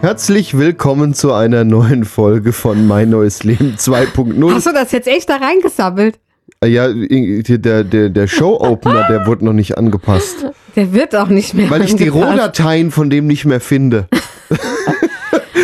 Herzlich 0.00 0.56
willkommen 0.56 1.12
zu 1.12 1.32
einer 1.32 1.64
neuen 1.64 2.04
Folge 2.04 2.52
von 2.52 2.86
Mein 2.86 3.10
neues 3.10 3.42
Leben 3.42 3.74
2.0. 3.76 4.54
Hast 4.54 4.66
du 4.66 4.72
das 4.72 4.92
jetzt 4.92 5.08
echt 5.08 5.28
da 5.28 5.36
reingesammelt? 5.36 6.18
Ja, 6.64 6.88
der, 6.92 7.84
der, 7.84 8.08
der 8.08 8.26
Show-Opener, 8.26 9.06
der 9.08 9.26
wurde 9.26 9.44
noch 9.44 9.52
nicht 9.52 9.76
angepasst. 9.76 10.46
Der 10.76 10.92
wird 10.92 11.14
auch 11.16 11.28
nicht 11.28 11.54
mehr 11.54 11.68
Weil 11.70 11.82
ich 11.82 11.96
die 11.96 12.08
angepasst. 12.08 12.32
Rohdateien 12.32 12.90
von 12.90 13.10
dem 13.10 13.26
nicht 13.26 13.44
mehr 13.44 13.60
finde. 13.60 14.08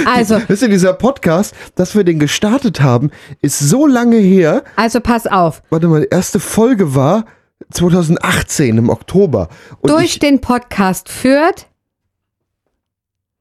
Also, 0.07 0.39
Wisst 0.49 0.61
ihr, 0.63 0.69
dieser 0.69 0.93
Podcast, 0.93 1.55
dass 1.77 1.97
wir 1.97 2.05
den 2.05 2.19
gestartet 2.19 2.83
haben, 2.83 3.11
ist 3.41 3.59
so 3.59 3.87
lange 3.87 4.19
her. 4.19 4.63
also 4.77 5.01
pass 5.01 5.27
auf. 5.27 5.63
Warte 5.71 5.87
mal, 5.89 6.03
die 6.03 6.09
erste 6.11 6.41
Folge 6.41 6.95
war 6.95 7.25
2018 7.73 8.77
im 8.77 8.91
Oktober. 8.91 9.49
Und 9.81 9.91
Durch 9.91 10.05
ich, 10.05 10.19
den 10.19 10.43
Podcast 10.43 11.09
führt. 11.09 11.69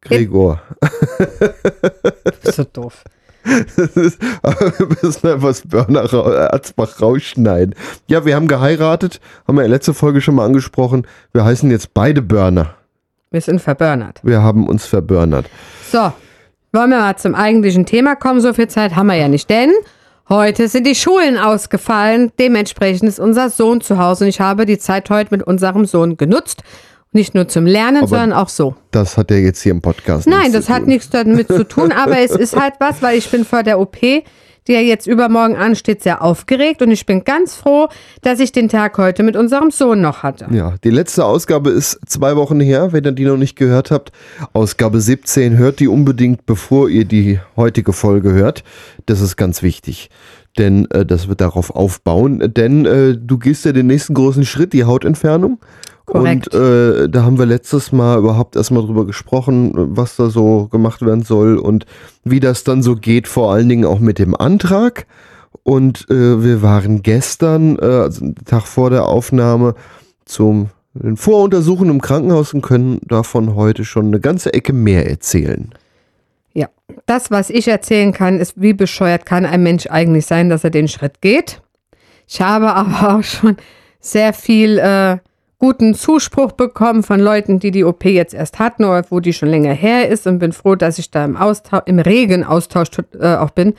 Gregor. 0.04 0.62
Bist 2.44 2.58
du 2.60 2.66
doof. 2.66 3.04
Das 3.76 3.96
ist- 3.98 4.20
Aber 4.42 4.72
wir 4.80 4.88
müssen 5.02 5.28
einfach 5.28 5.48
das 5.50 5.62
Börner 5.68 6.02
Ra- 6.14 6.48
Arzbach 6.48 7.02
rausschneiden. 7.02 7.76
Ja, 8.08 8.26
wir 8.26 8.36
haben 8.36 8.48
geheiratet, 8.48 9.20
haben 9.48 9.56
wir 9.58 9.64
in 9.64 9.70
der 9.70 9.78
letzten 9.78 9.94
Folge 9.94 10.22
schon 10.22 10.36
mal 10.36 10.46
angesprochen. 10.46 11.06
Wir 11.34 11.44
heißen 11.44 11.70
jetzt 11.72 11.94
beide 11.94 12.22
Börner. 12.22 12.76
Wir 13.32 13.42
sind 13.42 13.62
verbörnert. 13.62 14.20
Wir 14.24 14.42
haben 14.42 14.68
uns 14.68 14.86
verbörnert. 14.86 15.48
So, 15.92 16.12
wollen 16.72 16.90
wir 16.92 17.00
mal 17.00 17.18
zum 17.18 17.36
eigentlichen 17.36 17.86
Thema 17.86 18.16
kommen? 18.16 18.40
So 18.42 18.54
viel 18.54 18.68
Zeit 18.68 18.96
haben 18.96 19.08
wir 19.08 19.16
ja 19.16 19.28
nicht, 19.28 19.50
denn 19.50 19.72
heute 20.30 20.68
sind 20.68 20.86
die 20.88 20.96
Schulen 20.96 21.38
ausgefallen. 21.38 22.32
Dementsprechend 22.40 23.10
ist 23.10 23.20
unser 23.20 23.50
Sohn 23.50 23.82
zu 23.82 23.98
Hause 23.98 24.24
und 24.26 24.30
ich 24.30 24.40
habe 24.40 24.66
die 24.66 24.78
Zeit 24.78 25.10
heute 25.10 25.32
mit 25.36 25.44
unserem 25.44 25.86
Sohn 25.86 26.16
genutzt. 26.16 26.64
Nicht 27.14 27.36
nur 27.36 27.48
zum 27.48 27.66
Lernen, 27.68 28.00
Aber 28.00 28.08
sondern 28.08 28.34
auch 28.34 28.50
so. 28.50 28.76
Das 28.92 29.18
hat 29.18 29.30
er 29.30 29.40
jetzt 29.40 29.62
hier 29.62 29.72
im 29.72 29.82
Podcast. 29.82 30.28
Nein, 30.28 30.52
das 30.52 30.68
hat 30.68 30.88
nichts 30.88 31.10
damit 31.10 31.48
zu 31.48 31.64
tun, 31.64 31.92
aber 31.96 32.18
es 32.20 32.32
ist 32.32 32.60
halt 32.60 32.74
was, 32.80 33.02
weil 33.04 33.18
ich 33.18 33.30
bin 33.30 33.46
vor 33.46 33.62
der 33.62 33.80
OP, 33.80 33.98
die 34.02 34.74
ja 34.74 34.80
jetzt 34.80 35.06
übermorgen 35.06 35.56
ansteht, 35.56 36.02
sehr 36.02 36.24
aufgeregt 36.24 36.82
und 36.82 36.90
ich 36.90 37.06
bin 37.06 37.24
ganz 37.24 37.54
froh, 37.54 37.88
dass 38.22 38.40
ich 38.40 38.52
den 38.52 38.68
Tag 38.68 38.98
heute 38.98 39.22
mit 39.22 39.36
unserem 39.36 39.70
Sohn 39.70 40.02
noch 40.02 40.24
hatte. 40.24 40.48
Ja, 40.52 40.76
die 40.84 40.90
letzte 40.90 41.24
Ausgabe 41.26 41.70
ist 41.70 42.00
zwei 42.08 42.36
Wochen 42.36 42.60
her, 42.60 42.94
wenn 42.94 43.04
ihr 43.04 43.12
die 43.12 43.26
noch 43.26 43.38
nicht 43.38 43.56
gehört 43.56 43.92
habt. 43.92 44.12
Ausgabe 44.54 45.00
17, 45.00 45.58
hört 45.58 45.80
die 45.80 45.88
unbedingt, 45.88 46.46
bevor 46.48 46.90
ihr 46.90 47.06
die 47.06 47.40
heutige 47.56 47.94
Folge 47.94 48.32
hört. 48.32 48.64
Das 49.06 49.22
ist 49.22 49.38
ganz 49.38 49.62
wichtig. 49.62 50.10
Denn 50.58 50.90
äh, 50.92 51.06
das 51.06 51.28
wird 51.28 51.42
darauf 51.42 51.72
aufbauen. 51.72 52.54
Denn 52.54 52.86
äh, 52.86 53.18
du 53.18 53.38
gehst 53.40 53.66
ja 53.66 53.72
den 53.72 53.88
nächsten 53.88 54.14
großen 54.14 54.46
Schritt, 54.46 54.74
die 54.74 54.84
Hautentfernung. 54.84 55.60
Korrekt. 56.06 56.54
Und 56.54 56.62
äh, 56.62 57.10
da 57.10 57.24
haben 57.24 57.40
wir 57.40 57.46
letztes 57.46 57.92
Mal 57.92 58.20
überhaupt 58.20 58.56
erstmal 58.56 58.86
drüber 58.86 59.06
gesprochen, 59.06 59.72
was 59.76 60.18
da 60.18 60.30
so 60.30 60.68
gemacht 60.68 61.02
werden 61.02 61.24
soll 61.24 61.58
und 61.58 61.86
wie 62.24 62.40
das 62.40 62.64
dann 62.64 62.84
so 62.84 62.96
geht, 62.96 63.28
vor 63.28 63.54
allen 63.54 63.70
Dingen 63.70 63.86
auch 63.86 64.00
mit 64.00 64.20
dem 64.20 64.36
Antrag. 64.36 65.06
Und 65.64 66.10
äh, 66.10 66.44
wir 66.44 66.62
waren 66.62 67.04
gestern, 67.04 67.78
äh, 67.78 67.86
also 67.86 68.26
einen 68.26 68.36
Tag 68.36 68.68
vor 68.68 68.90
der 68.90 69.06
Aufnahme, 69.06 69.76
zum 70.26 70.70
Voruntersuchen 71.16 71.90
im 71.90 72.02
Krankenhaus 72.02 72.54
und 72.54 72.62
können 72.62 73.00
davon 73.08 73.56
heute 73.56 73.84
schon 73.84 74.08
eine 74.08 74.20
ganze 74.20 74.54
Ecke 74.54 74.74
mehr 74.74 75.10
erzählen. 75.10 75.74
Ja, 76.54 76.68
das, 77.08 77.32
was 77.32 77.50
ich 77.50 77.68
erzählen 77.68 78.14
kann, 78.14 78.40
ist, 78.40 78.62
wie 78.62 78.74
bescheuert 78.74 79.26
kann 79.26 79.46
ein 79.46 79.64
Mensch 79.64 79.88
eigentlich 79.88 80.28
sein, 80.28 80.50
dass 80.50 80.64
er 80.64 80.70
den 80.70 80.88
Schritt 80.88 81.22
geht. 81.22 81.62
Ich 82.28 82.42
habe 82.42 82.74
aber 82.74 83.18
auch 83.18 83.24
schon 83.24 83.58
sehr 84.00 84.34
viel 84.34 84.78
äh, 84.78 85.18
guten 85.64 85.94
Zuspruch 85.94 86.52
bekommen 86.52 87.04
von 87.04 87.22
Leuten, 87.22 87.58
die 87.58 87.72
die 87.72 87.86
OP 87.86 88.04
jetzt 88.04 88.34
erst 88.34 88.60
hatten 88.60 88.84
oder 88.84 89.02
wo 89.10 89.22
die 89.22 89.32
schon 89.32 89.48
länger 89.48 89.72
her 89.72 90.10
ist 90.10 90.28
und 90.28 90.40
bin 90.40 90.52
froh, 90.52 90.76
dass 90.76 91.00
ich 91.00 91.10
da 91.10 91.24
im, 91.24 91.38
Austausch, 91.38 91.84
im 91.86 92.00
regen 92.00 92.44
Austausch 92.44 92.90
äh, 93.18 93.36
auch 93.36 93.52
bin. 93.52 93.74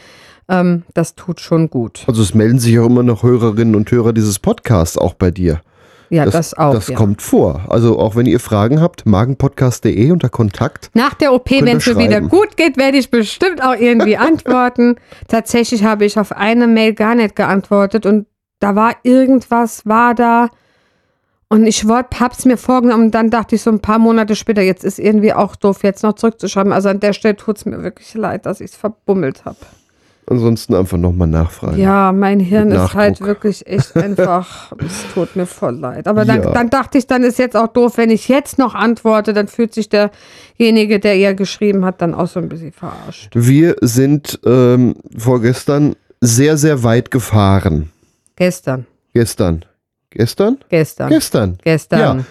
Ähm, 0.48 0.84
das 0.94 1.14
tut 1.14 1.40
schon 1.40 1.68
gut. 1.68 2.04
Also 2.06 2.22
es 2.22 2.32
melden 2.32 2.58
sich 2.58 2.78
auch 2.78 2.86
immer 2.86 3.02
noch 3.02 3.22
Hörerinnen 3.22 3.74
und 3.74 3.90
Hörer 3.90 4.14
dieses 4.14 4.38
Podcasts 4.38 4.96
auch 4.96 5.12
bei 5.12 5.30
dir. 5.30 5.60
Ja, 6.08 6.24
das, 6.24 6.54
auch. 6.54 6.72
Das 6.72 6.88
ja. 6.88 6.96
kommt 6.96 7.20
vor. 7.20 7.66
Also 7.68 7.98
auch 7.98 8.16
wenn 8.16 8.24
ihr 8.24 8.40
Fragen 8.40 8.80
habt, 8.80 9.04
magenpodcast.de 9.04 10.10
unter 10.10 10.30
Kontakt. 10.30 10.90
Nach 10.94 11.12
der 11.12 11.34
OP, 11.34 11.50
wenn 11.50 11.76
es 11.76 11.86
mir 11.86 11.98
wieder 11.98 12.22
gut 12.22 12.56
geht, 12.56 12.78
werde 12.78 12.96
ich 12.96 13.10
bestimmt 13.10 13.62
auch 13.62 13.74
irgendwie 13.74 14.16
antworten. 14.16 14.96
Tatsächlich 15.28 15.84
habe 15.84 16.06
ich 16.06 16.18
auf 16.18 16.32
eine 16.32 16.66
Mail 16.66 16.94
gar 16.94 17.14
nicht 17.14 17.36
geantwortet 17.36 18.06
und 18.06 18.24
da 18.58 18.74
war 18.74 18.94
irgendwas, 19.02 19.84
war 19.84 20.14
da. 20.14 20.48
Und 21.48 21.66
ich 21.66 21.84
habe 21.84 22.08
es 22.36 22.44
mir 22.44 22.56
vorgenommen 22.56 23.04
und 23.06 23.10
dann 23.14 23.30
dachte 23.30 23.54
ich 23.54 23.62
so 23.62 23.70
ein 23.70 23.80
paar 23.80 23.98
Monate 23.98 24.34
später, 24.34 24.62
jetzt 24.62 24.82
ist 24.82 24.98
irgendwie 24.98 25.32
auch 25.32 25.56
doof, 25.56 25.82
jetzt 25.82 26.02
noch 26.02 26.14
zurückzuschreiben. 26.14 26.72
Also 26.72 26.88
an 26.88 27.00
der 27.00 27.12
Stelle 27.12 27.36
tut 27.36 27.58
es 27.58 27.66
mir 27.66 27.82
wirklich 27.82 28.12
leid, 28.14 28.46
dass 28.46 28.60
ich 28.60 28.70
es 28.72 28.76
verbummelt 28.76 29.44
habe. 29.44 29.58
Ansonsten 30.26 30.74
einfach 30.74 30.96
nochmal 30.96 31.28
nachfragen. 31.28 31.76
Ja, 31.78 32.10
mein 32.10 32.40
Hirn 32.40 32.70
Mit 32.70 32.78
ist 32.78 32.94
halt 32.94 33.20
wirklich 33.20 33.66
echt 33.66 33.94
einfach, 33.96 34.72
es 34.78 35.04
tut 35.12 35.36
mir 35.36 35.44
voll 35.44 35.76
leid. 35.76 36.08
Aber 36.08 36.24
dann, 36.24 36.42
Ja. 36.42 36.50
dann 36.50 36.70
dachte 36.70 36.96
ich, 36.96 37.06
dann 37.06 37.22
ist 37.24 37.38
jetzt 37.38 37.56
auch 37.56 37.68
doof, 37.68 37.98
wenn 37.98 38.08
ich 38.10 38.28
jetzt 38.28 38.58
noch 38.58 38.74
antworte, 38.74 39.34
dann 39.34 39.48
fühlt 39.48 39.74
sich 39.74 39.90
derjenige, 39.90 40.98
der 40.98 41.16
ihr 41.16 41.34
geschrieben 41.34 41.84
hat, 41.84 42.00
dann 42.00 42.14
auch 42.14 42.26
so 42.26 42.40
ein 42.40 42.48
bisschen 42.48 42.72
verarscht. 42.72 43.32
Wir 43.34 43.76
sind 43.82 44.40
ähm, 44.46 44.94
vorgestern 45.16 45.94
sehr, 46.22 46.56
sehr 46.56 46.82
weit 46.82 47.10
gefahren. 47.10 47.90
Gestern, 48.36 48.86
Gestern. 49.12 49.66
Gestern? 50.14 50.58
gestern, 50.68 51.08
Gestern. 51.08 51.58
gestern. 51.64 51.98
Ja. 51.98 52.24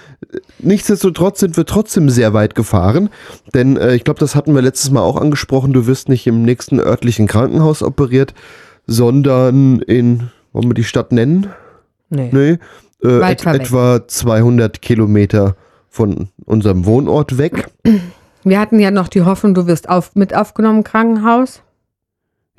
Nichtsdestotrotz 0.59 1.41
sind 1.41 1.57
wir 1.57 1.65
trotzdem 1.65 2.09
sehr 2.09 2.33
weit 2.33 2.55
gefahren, 2.55 3.09
denn 3.53 3.75
äh, 3.75 3.93
ich 3.93 4.05
glaube, 4.05 4.21
das 4.21 4.35
hatten 4.35 4.55
wir 4.55 4.61
letztes 4.61 4.89
Mal 4.89 5.01
auch 5.01 5.17
angesprochen. 5.17 5.73
Du 5.73 5.85
wirst 5.85 6.07
nicht 6.07 6.25
im 6.25 6.43
nächsten 6.43 6.79
örtlichen 6.79 7.27
Krankenhaus 7.27 7.83
operiert, 7.83 8.33
sondern 8.87 9.79
in, 9.79 10.29
wollen 10.53 10.69
wir 10.69 10.75
die 10.75 10.85
Stadt 10.85 11.11
nennen? 11.11 11.47
Nee. 12.09 12.29
Nee, 12.31 12.57
äh, 13.03 13.31
et, 13.31 13.45
weg. 13.45 13.61
etwa 13.61 14.07
200 14.07 14.81
Kilometer 14.81 15.57
von 15.89 16.29
unserem 16.45 16.85
Wohnort 16.85 17.37
weg. 17.37 17.69
Wir 18.45 18.59
hatten 18.59 18.79
ja 18.79 18.91
noch 18.91 19.09
die 19.09 19.23
Hoffnung, 19.23 19.53
du 19.53 19.67
wirst 19.67 19.89
auf, 19.89 20.15
mit 20.15 20.33
aufgenommen 20.33 20.79
im 20.79 20.83
Krankenhaus. 20.83 21.61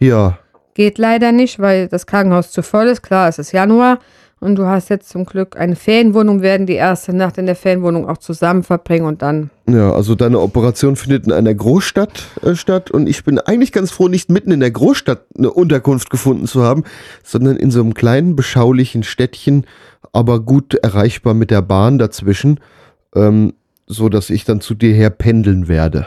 Ja, 0.01 0.39
Geht 0.75 0.99
leider 0.99 1.31
nicht, 1.31 1.61
weil 1.61 1.87
das 1.87 2.07
Krankenhaus 2.07 2.51
zu 2.51 2.63
voll 2.63 2.89
ist. 2.89 3.03
Klar, 3.03 3.29
es 3.29 3.39
ist 3.39 3.53
Januar 3.53 4.01
und 4.45 4.57
du 4.57 4.67
hast 4.67 4.91
jetzt 4.91 5.09
zum 5.09 5.25
Glück 5.25 5.57
eine 5.57 5.75
Ferienwohnung, 5.75 6.43
werden 6.43 6.67
die 6.67 6.75
erste 6.75 7.17
Nacht 7.17 7.39
in 7.39 7.47
der 7.47 7.57
Ferienwohnung 7.57 8.07
auch 8.09 8.19
zusammen 8.19 8.63
verbringen 8.63 9.07
und 9.07 9.23
dann 9.23 9.51
ja, 9.67 9.93
also 9.93 10.15
deine 10.15 10.41
Operation 10.41 10.95
findet 10.97 11.27
in 11.27 11.33
einer 11.33 11.55
Großstadt 11.55 12.25
äh, 12.43 12.55
statt 12.55 12.91
und 12.91 13.09
ich 13.09 13.25
bin 13.25 13.39
eigentlich 13.39 13.73
ganz 13.73 13.91
froh, 13.91 14.09
nicht 14.09 14.29
mitten 14.29 14.51
in 14.51 14.61
der 14.61 14.71
Großstadt 14.71 15.25
eine 15.39 15.51
Unterkunft 15.51 16.11
gefunden 16.11 16.47
zu 16.47 16.63
haben, 16.63 16.85
sondern 17.23 17.57
in 17.57 17.71
so 17.71 17.81
einem 17.81 17.95
kleinen, 17.95 18.37
beschaulichen 18.37 19.03
Städtchen, 19.03 19.65
aber 20.13 20.41
gut 20.41 20.75
erreichbar 20.75 21.33
mit 21.33 21.51
der 21.51 21.63
Bahn 21.63 21.99
dazwischen, 21.99 22.61
ähm, 23.17 23.55
so 23.87 24.11
dass 24.11 24.29
ich 24.29 24.45
dann 24.45 24.61
zu 24.61 24.75
dir 24.75 24.93
her 24.93 25.11
pendeln 25.11 25.67
werde. 25.67 26.07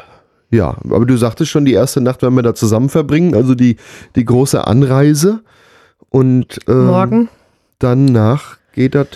Ja, 0.52 0.78
aber 0.90 1.06
du 1.06 1.18
sagtest 1.18 1.50
schon, 1.50 1.66
die 1.66 1.73
erste 1.73 2.00
Nacht 2.00 2.22
werden 2.22 2.35
wir 2.35 2.44
da 2.44 2.53
zusammen 2.53 2.90
verbringen, 2.90 3.34
also 3.34 3.56
die, 3.56 3.78
die 4.16 4.23
große 4.23 4.66
Anreise 4.66 5.41
und 6.09 6.59
ähm, 6.67 6.85
morgen. 6.85 7.29
Danach 7.79 8.58
geht 8.74 8.96
das 8.96 9.08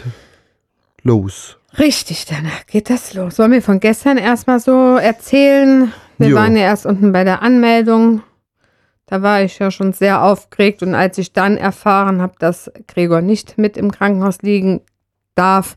los. 1.03 1.57
Richtig, 1.79 2.25
danach 2.25 2.65
geht 2.67 2.89
das 2.89 3.13
los. 3.13 3.39
Wollen 3.39 3.51
wir 3.53 3.61
von 3.61 3.79
gestern 3.79 4.17
erstmal 4.17 4.59
so 4.59 4.97
erzählen? 4.97 5.93
Wir 6.17 6.29
Jo. 6.29 6.35
waren 6.35 6.55
ja 6.55 6.63
erst 6.63 6.85
unten 6.85 7.11
bei 7.11 7.23
der 7.23 7.41
Anmeldung. 7.41 8.23
Da 9.05 9.21
war 9.21 9.41
ich 9.41 9.59
ja 9.59 9.71
schon 9.71 9.93
sehr 9.93 10.21
aufgeregt 10.23 10.83
und 10.83 10.95
als 10.95 11.17
ich 11.17 11.33
dann 11.33 11.57
erfahren 11.57 12.21
habe, 12.21 12.33
dass 12.39 12.71
Gregor 12.87 13.21
nicht 13.21 13.57
mit 13.57 13.75
im 13.77 13.91
Krankenhaus 13.91 14.41
liegen 14.41 14.81
darf, 15.35 15.75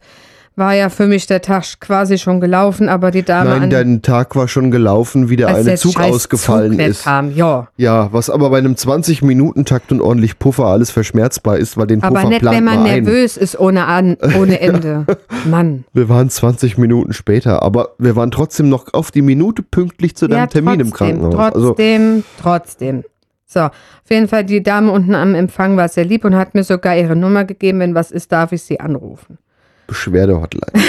war 0.57 0.75
ja 0.75 0.89
für 0.89 1.07
mich 1.07 1.27
der 1.27 1.43
Tag 1.43 1.81
quasi 1.81 2.19
schon 2.19 2.41
gelaufen, 2.41 2.89
aber 2.89 3.11
die 3.11 3.23
Dame 3.23 3.51
Nein, 3.51 3.71
dein 3.71 4.03
Tag 4.03 4.37
war 4.37 4.47
schon 4.47 4.71
gelaufen, 4.71 5.29
wie 5.29 5.37
der 5.37 5.49
als 5.49 5.59
eine 5.59 5.65
der 5.71 5.77
Zug 5.77 5.99
ausgefallen 5.99 6.73
Zug 6.73 6.81
ist. 6.81 7.05
Kam. 7.05 7.35
Ja, 7.35 7.69
Ja, 7.77 8.13
was 8.13 8.31
aber 8.31 8.51
bei 8.51 8.59
einem 8.59 8.75
20-Minuten-Takt 8.75 9.91
und 9.91 10.01
ordentlich 10.01 10.39
Puffer 10.39 10.67
alles 10.67 10.91
verschmerzbar 10.91 11.59
ist, 11.59 11.77
weil 11.77 11.89
den 11.89 12.01
Puffer 12.01 12.21
aber 12.21 12.29
nicht, 12.29 12.45
wenn 12.45 12.65
man 12.65 12.77
man 12.77 12.87
ein. 12.87 13.05
nervös 13.05 13.37
ist 13.37 13.59
ohne, 13.59 13.87
an, 13.87 14.17
ohne 14.39 14.61
Ende. 14.65 15.07
Mann. 15.45 15.85
Wir 15.93 16.09
waren 16.09 16.31
20 16.31 16.79
Minuten 16.79 17.13
später, 17.13 17.63
aber 17.63 17.91
wir 17.99 18.15
waren 18.15 18.31
trotzdem 18.31 18.69
noch 18.69 18.95
auf 18.95 19.11
die 19.11 19.23
Minute 19.23 19.63
pünktlich 19.63 20.15
zu 20.15 20.29
deinem 20.29 20.39
ja, 20.39 20.47
Termin 20.47 20.81
im 20.81 20.91
trotzdem, 20.91 21.21
Krankenhaus. 21.21 21.55
Also, 21.55 21.69
Trotzdem, 21.69 22.25
trotzdem. 22.41 23.05
So, 23.47 23.61
auf 23.61 23.73
jeden 24.11 24.29
Fall, 24.29 24.45
die 24.45 24.63
Dame 24.63 24.91
unten 24.91 25.15
am 25.15 25.35
Empfang 25.35 25.77
war 25.77 25.89
sehr 25.89 26.05
lieb 26.05 26.25
und 26.25 26.35
hat 26.35 26.55
mir 26.55 26.65
sogar 26.65 26.97
ihre 26.97 27.15
Nummer 27.17 27.45
gegeben. 27.45 27.81
Wenn 27.81 27.95
was 27.95 28.11
ist, 28.11 28.33
darf 28.33 28.53
ich 28.53 28.63
sie 28.63 28.81
anrufen. 28.81 29.39
Beschwerde-Hotline. 29.87 30.73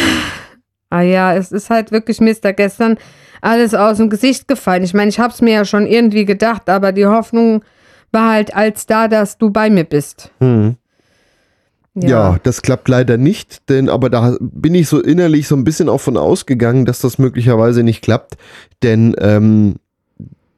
Ah 0.92 1.01
ja, 1.01 1.36
es 1.36 1.51
ist 1.51 1.71
halt 1.71 1.92
wirklich 1.92 2.21
mir 2.21 2.30
ist 2.30 2.45
da 2.45 2.51
gestern 2.51 2.97
alles 3.42 3.74
aus 3.74 3.97
dem 3.97 4.09
Gesicht 4.09 4.47
gefallen. 4.47 4.83
Ich 4.83 4.94
meine, 4.94 5.09
ich 5.09 5.19
habe 5.19 5.33
es 5.33 5.42
mir 5.42 5.53
ja 5.53 5.65
schon 5.65 5.88
irgendwie 5.88 6.25
gedacht, 6.25 6.69
aber 6.69 6.92
die 6.92 7.06
Hoffnung 7.06 7.65
war 8.12 8.31
halt 8.31 8.56
als 8.56 8.86
da, 8.86 9.07
dass 9.07 9.38
du 9.38 9.50
bei 9.50 9.69
mir 9.69 9.83
bist. 9.83 10.31
Hm. 10.39 10.77
Ja. 11.95 12.38
das 12.44 12.62
klappt 12.62 12.89
leider 12.89 13.18
nicht, 13.18 13.69
denn 13.69 13.89
aber 13.89 14.09
da 14.09 14.36
bin 14.39 14.75
ich 14.75 14.89
so 14.89 15.01
innerlich 15.01 15.48
so 15.48 15.56
ein 15.56 15.63
bisschen 15.63 15.88
auch 15.88 16.01
von 16.01 16.18
ausgegangen, 16.18 16.86
dass 16.86 17.00
das 17.00 17.18
möglicherweise 17.18 17.83
nicht 17.83 18.01
klappt, 18.01 18.36
denn 18.83 19.15
ähm, 19.19 19.75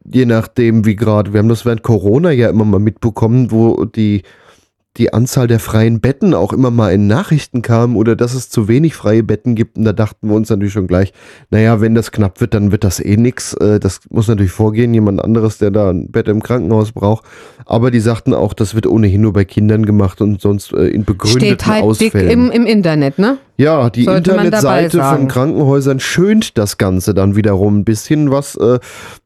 je 0.03 0.25
nachdem, 0.25 0.85
wie 0.85 0.95
gerade, 0.95 1.33
wir 1.33 1.39
haben 1.39 1.49
das 1.49 1.65
während 1.65 1.83
Corona 1.83 2.31
ja 2.31 2.49
immer 2.49 2.65
mal 2.65 2.79
mitbekommen, 2.79 3.51
wo 3.51 3.85
die 3.85 4.23
die 4.97 5.13
Anzahl 5.13 5.47
der 5.47 5.59
freien 5.59 5.99
Betten 5.99 6.33
auch 6.33 6.53
immer 6.53 6.71
mal 6.71 6.91
in 6.91 7.07
Nachrichten 7.07 7.61
kam 7.61 7.95
oder 7.95 8.15
dass 8.15 8.33
es 8.33 8.49
zu 8.49 8.67
wenig 8.67 8.95
freie 8.95 9.21
Betten 9.23 9.53
gibt. 9.55 9.77
Und 9.77 9.85
da 9.85 9.93
dachten 9.93 10.27
wir 10.29 10.35
uns 10.35 10.49
natürlich 10.49 10.73
schon 10.73 10.87
gleich, 10.87 11.13
naja, 11.51 11.81
wenn 11.81 11.93
das 11.93 12.11
knapp 12.11 12.41
wird, 12.41 12.53
dann 12.53 12.71
wird 12.71 12.83
das 12.83 12.99
eh 12.99 13.15
nix. 13.17 13.53
Äh, 13.53 13.79
Das 13.79 13.99
muss 14.09 14.27
natürlich 14.27 14.51
vorgehen, 14.51 14.93
jemand 14.93 15.21
anderes, 15.23 15.59
der 15.59 15.71
da 15.71 15.89
ein 15.91 16.11
Bett 16.11 16.27
im 16.27 16.41
Krankenhaus 16.41 16.91
braucht. 16.91 17.25
Aber 17.65 17.91
die 17.91 17.99
sagten 17.99 18.33
auch, 18.33 18.53
das 18.53 18.73
wird 18.73 18.87
ohnehin 18.87 19.21
nur 19.21 19.33
bei 19.33 19.45
Kindern 19.45 19.85
gemacht 19.85 20.21
und 20.21 20.41
sonst 20.41 20.73
äh, 20.73 20.87
in 20.87 21.05
begründeten 21.05 21.47
Steht 21.47 21.65
halt 21.67 21.83
dick 21.99 22.15
Ausfällen. 22.15 22.29
im, 22.29 22.51
im 22.51 22.65
Internet, 22.65 23.19
ne? 23.19 23.37
Ja, 23.57 23.89
die 23.89 24.03
Sollte 24.03 24.31
Internetseite 24.31 25.01
von. 25.01 25.27
Krankenhäusern 25.27 25.99
schönt 25.99 26.57
das 26.57 26.77
Ganze 26.77 27.13
dann 27.13 27.35
wiederum 27.35 27.79
ein 27.79 27.85
bisschen, 27.85 28.31
was 28.31 28.55
äh, 28.55 28.79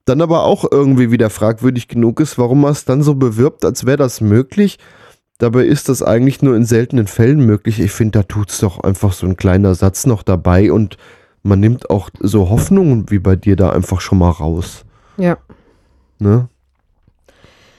dann 0.06 0.22
aber 0.22 0.44
auch 0.44 0.66
irgendwie 0.70 1.12
wieder 1.12 1.30
fragwürdig 1.30 1.88
genug 1.88 2.20
ist, 2.20 2.38
warum 2.38 2.62
man 2.62 2.72
es 2.72 2.86
dann 2.86 3.02
so 3.04 3.16
bewirbt, 3.16 3.66
als 3.66 3.86
wäre 3.86 3.98
das 3.98 4.22
möglich. 4.22 4.78
Dabei 5.42 5.64
ist 5.66 5.90
das 5.90 6.04
eigentlich 6.04 6.44
nur 6.44 6.56
in 6.56 6.66
seltenen 6.66 7.08
Fällen 7.08 7.44
möglich. 7.44 7.80
Ich 7.80 7.92
finde, 7.92 8.20
da 8.20 8.24
tut's 8.24 8.60
doch 8.60 8.80
einfach 8.82 9.12
so 9.12 9.26
ein 9.26 9.38
kleiner 9.38 9.74
Satz 9.74 10.06
noch 10.06 10.22
dabei 10.22 10.72
und 10.72 10.98
man 11.42 11.60
nimmt 11.60 11.90
auch 11.90 12.12
so 12.20 12.52
Hoffnungen 12.52 13.10
wie 13.10 13.18
bei 13.18 13.36
dir 13.36 13.56
da 13.56 13.72
einfach 13.72 14.02
schon 14.02 14.20
mal 14.20 14.30
raus. 14.30 14.86
Ja. 15.18 15.40
Ne? 16.20 16.48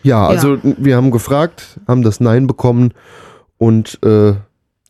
Ja, 0.02 0.26
also 0.26 0.58
wir 0.62 0.96
haben 0.96 1.12
gefragt, 1.12 1.78
haben 1.86 2.02
das 2.02 2.18
Nein 2.18 2.48
bekommen 2.48 2.94
und 3.58 4.00
äh, 4.02 4.34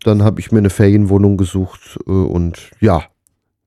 dann 0.03 0.23
habe 0.23 0.41
ich 0.41 0.51
mir 0.51 0.61
eine 0.61 0.71
Ferienwohnung 0.71 1.37
gesucht 1.37 1.99
äh, 2.07 2.11
und 2.11 2.71
ja, 2.81 3.03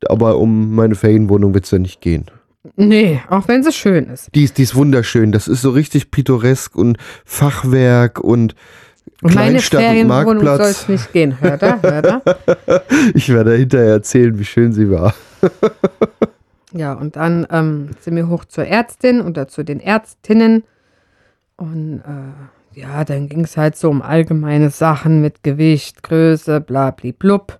aber 0.08 0.40
um 0.40 0.74
meine 0.74 0.96
Ferienwohnung 0.96 1.54
wird 1.54 1.66
es 1.66 1.72
ja 1.72 1.78
nicht 1.78 2.02
gehen. 2.02 2.26
Nee, 2.76 3.22
auch 3.30 3.48
wenn 3.48 3.62
sie 3.62 3.72
schön 3.72 4.08
ist. 4.08 4.30
Die 4.34 4.46
ist, 4.46 4.58
die 4.58 4.64
ist 4.64 4.74
wunderschön, 4.74 5.32
das 5.32 5.48
ist 5.48 5.62
so 5.62 5.70
richtig 5.70 6.10
pittoresk 6.10 6.76
und 6.76 6.98
Fachwerk 7.24 8.20
und 8.20 8.56
Und 9.22 9.34
meine 9.34 9.52
Kleinstadt 9.52 9.80
und 9.82 9.86
Ferienwohnung 9.88 10.26
soll 10.26 10.44
Marktplatz. 10.44 10.82
es 10.82 10.90
nicht 10.90 11.14
gehen. 11.14 11.40
Hört 11.42 11.62
er? 11.64 11.82
Hört 11.82 12.06
er? 12.06 12.84
Ich 13.14 13.30
werde 13.30 13.56
hinterher 13.56 13.94
erzählen, 13.94 14.38
wie 14.38 14.46
schön 14.46 14.74
sie 14.74 14.90
war. 14.90 15.14
Ja, 16.78 16.92
und 16.92 17.16
dann 17.16 17.48
ähm, 17.52 17.92
sind 18.02 18.18
wir 18.18 18.28
hoch 18.28 18.44
zur 18.44 18.66
Ärztin 18.66 19.22
oder 19.22 19.48
zu 19.48 19.64
den 19.64 19.80
Ärztinnen. 19.80 20.66
Und 21.56 22.02
äh, 22.06 22.78
ja, 22.78 23.06
dann 23.06 23.30
ging 23.30 23.46
es 23.46 23.56
halt 23.56 23.78
so 23.78 23.90
um 23.90 24.02
allgemeine 24.02 24.70
Sachen 24.72 25.22
mit 25.22 25.42
Gewicht, 25.42 26.04
Größe, 26.04 26.60
bla, 26.60 26.92
bli, 26.92 27.14
blub. 27.14 27.60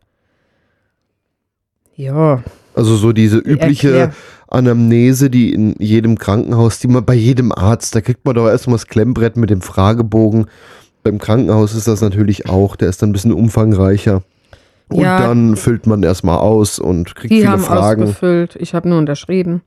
Ja, 1.96 2.44
Also 2.74 2.98
so 2.98 3.14
diese 3.14 3.38
übliche 3.38 3.90
erklär- 3.90 4.14
Anamnese, 4.50 5.30
die 5.30 5.54
in 5.54 5.76
jedem 5.80 6.18
Krankenhaus, 6.18 6.80
die 6.80 6.88
man 6.90 7.06
bei 7.06 7.14
jedem 7.14 7.54
Arzt, 7.54 7.96
da 7.96 8.02
kriegt 8.02 8.26
man 8.26 8.36
doch 8.36 8.48
erstmal 8.50 8.76
das 8.76 8.88
Klemmbrett 8.88 9.38
mit 9.38 9.50
dem 9.50 9.62
Fragebogen. 9.62 10.48
Beim 11.06 11.20
Krankenhaus 11.20 11.76
ist 11.76 11.88
das 11.88 12.02
natürlich 12.02 12.50
auch, 12.50 12.76
der 12.76 12.90
ist 12.90 13.00
dann 13.04 13.10
ein 13.10 13.14
bisschen 13.14 13.32
umfangreicher. 13.32 14.24
Und 14.90 15.02
Ja. 15.04 15.20
dann 15.20 15.56
füllt 15.56 15.86
man 15.86 16.02
erstmal 16.02 16.40
aus 16.40 16.80
und 16.80 17.14
kriegt 17.16 17.32
die 17.32 17.42
viele 17.42 17.52
haben 17.52 17.62
Fragen. 17.62 18.04
ausgefüllt. 18.04 18.56
Ich 18.60 18.74
habe 18.74 18.90
nur 18.90 18.98
unterschrieben. 18.98 19.62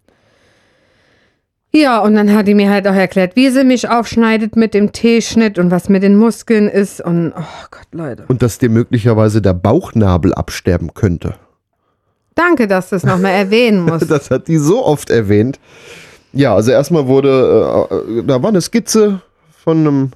Ja, 1.73 2.01
und 2.01 2.15
dann 2.17 2.35
hat 2.35 2.49
die 2.49 2.55
mir 2.55 2.71
halt 2.71 2.89
auch 2.89 2.95
erklärt, 2.95 3.37
wie 3.37 3.51
sie 3.51 3.63
mich 3.63 3.89
aufschneidet 3.89 4.57
mit 4.57 4.75
dem 4.75 4.91
T-Schnitt 4.91 5.61
und 5.61 5.71
was 5.71 5.89
mit 5.89 6.03
den 6.03 6.17
Muskeln 6.17 6.67
ist. 6.67 7.01
Und 7.01 7.33
oh 7.37 7.67
Gott, 7.71 7.87
Leute. 7.93 8.25
Und 8.27 8.43
dass 8.43 8.59
dir 8.59 8.69
möglicherweise 8.71 9.41
der 9.41 9.55
Bauchnabel 9.55 10.35
absterben 10.35 10.93
könnte. 10.95 11.35
Danke, 12.35 12.67
dass 12.67 12.91
du 12.91 12.97
es 12.97 13.05
nochmal 13.05 13.33
erwähnen 13.33 13.83
musst. 13.85 14.11
Das 14.11 14.31
hat 14.33 14.49
die 14.49 14.59
so 14.59 14.85
oft 14.85 15.09
erwähnt. 15.09 15.61
Ja, 16.33 16.55
also 16.57 16.73
erstmal 16.73 17.07
wurde, 17.07 17.87
äh, 17.91 17.95
äh, 18.19 18.25
da 18.25 18.43
war 18.43 18.49
eine 18.49 18.61
Skizze 18.61 19.21
von 19.63 19.79
einem 19.79 20.11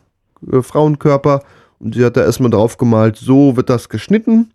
äh, 0.50 0.62
Frauenkörper 0.62 1.42
und 1.78 1.94
sie 1.94 2.04
hat 2.04 2.16
da 2.16 2.24
erstmal 2.24 2.50
drauf 2.50 2.76
gemalt, 2.78 3.16
so 3.16 3.56
wird 3.56 3.68
das 3.70 3.88
geschnitten 3.88 4.50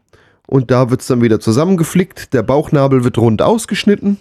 und 0.47 0.71
da 0.71 0.89
wird 0.89 1.01
es 1.01 1.07
dann 1.07 1.21
wieder 1.21 1.39
zusammengeflickt. 1.39 2.33
Der 2.33 2.41
Bauchnabel 2.43 3.03
wird 3.03 3.17
rund 3.17 3.41
ausgeschnitten 3.41 4.17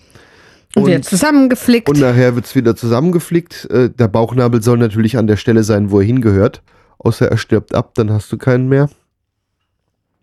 Und 0.75 0.87
wir 0.87 1.01
zusammengeflickt. 1.03 1.89
und 1.89 2.01
nachher 2.01 2.35
wird 2.35 2.47
es 2.47 2.55
wieder 2.55 2.75
zusammengeflickt. 2.77 3.69
Äh, 3.71 3.91
der 3.91 4.09
Bauchnabel 4.09 4.63
soll 4.63 4.79
natürlich 4.79 5.17
an 5.17 5.27
der 5.27 5.37
Stelle 5.37 5.63
sein, 5.63 5.91
wo 5.91 6.01
er 6.01 6.07
hingehört. 6.07 6.63
Außer 6.99 7.29
er 7.31 7.37
stirbt 7.37 7.75
ab, 7.75 7.93
dann 7.95 8.11
hast 8.11 8.33
du 8.33 8.39
keinen 8.39 8.69
mehr. 8.69 8.89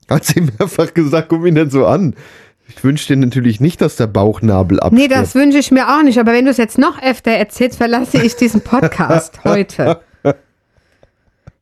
Hat 0.10 0.26
sie 0.26 0.42
mehrfach 0.60 0.94
gesagt, 0.94 1.30
guck 1.30 1.46
ihn 1.46 1.56
denn 1.56 1.70
so 1.70 1.86
an. 1.86 2.16
Ich 2.68 2.84
wünsche 2.84 3.08
dir 3.14 3.18
natürlich 3.20 3.60
nicht, 3.60 3.82
dass 3.82 3.98
der 3.98 4.08
Bauchnabel 4.08 4.80
abstirbt. 4.80 5.02
Nee, 5.02 5.08
das 5.14 5.36
wünsche 5.36 5.58
ich 5.58 5.72
mir 5.72 5.88
auch 5.88 6.02
nicht. 6.04 6.18
Aber 6.20 6.32
wenn 6.34 6.46
du 6.46 6.52
es 6.52 6.58
jetzt 6.58 6.78
noch 6.78 7.02
öfter 7.02 7.32
erzählst, 7.32 7.78
verlasse 7.78 8.22
ich 8.22 8.36
diesen 8.36 8.62
Podcast 8.62 9.42
heute. 9.44 10.02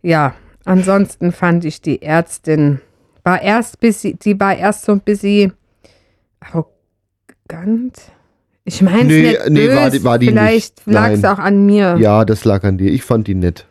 Ja, 0.01 0.33
ansonsten 0.65 1.31
fand 1.31 1.65
ich 1.65 1.81
die 1.81 2.01
Ärztin, 2.01 2.81
war 3.23 3.41
erst 3.41 3.79
bis 3.79 4.01
sie, 4.01 4.15
die 4.15 4.39
war 4.39 4.55
erst 4.57 4.85
so 4.85 4.93
ein 4.93 5.01
bisschen 5.01 5.53
arrogant. 6.39 7.97
Ich 8.63 8.81
meine, 8.81 9.03
Nee, 9.05 9.21
nicht 9.23 9.49
nee, 9.49 9.67
böse. 9.67 9.75
war 9.75 9.89
die- 9.91 10.03
war 10.03 10.19
die 10.19 10.27
Vielleicht 10.27 10.81
lag 10.85 11.09
es 11.11 11.23
auch 11.23 11.39
an 11.39 11.65
mir. 11.65 11.97
Ja, 11.99 12.25
das 12.25 12.45
lag 12.45 12.63
an 12.63 12.77
dir. 12.77 12.91
Ich 12.91 13.03
fand 13.03 13.27
die 13.27 13.35
nett. 13.35 13.65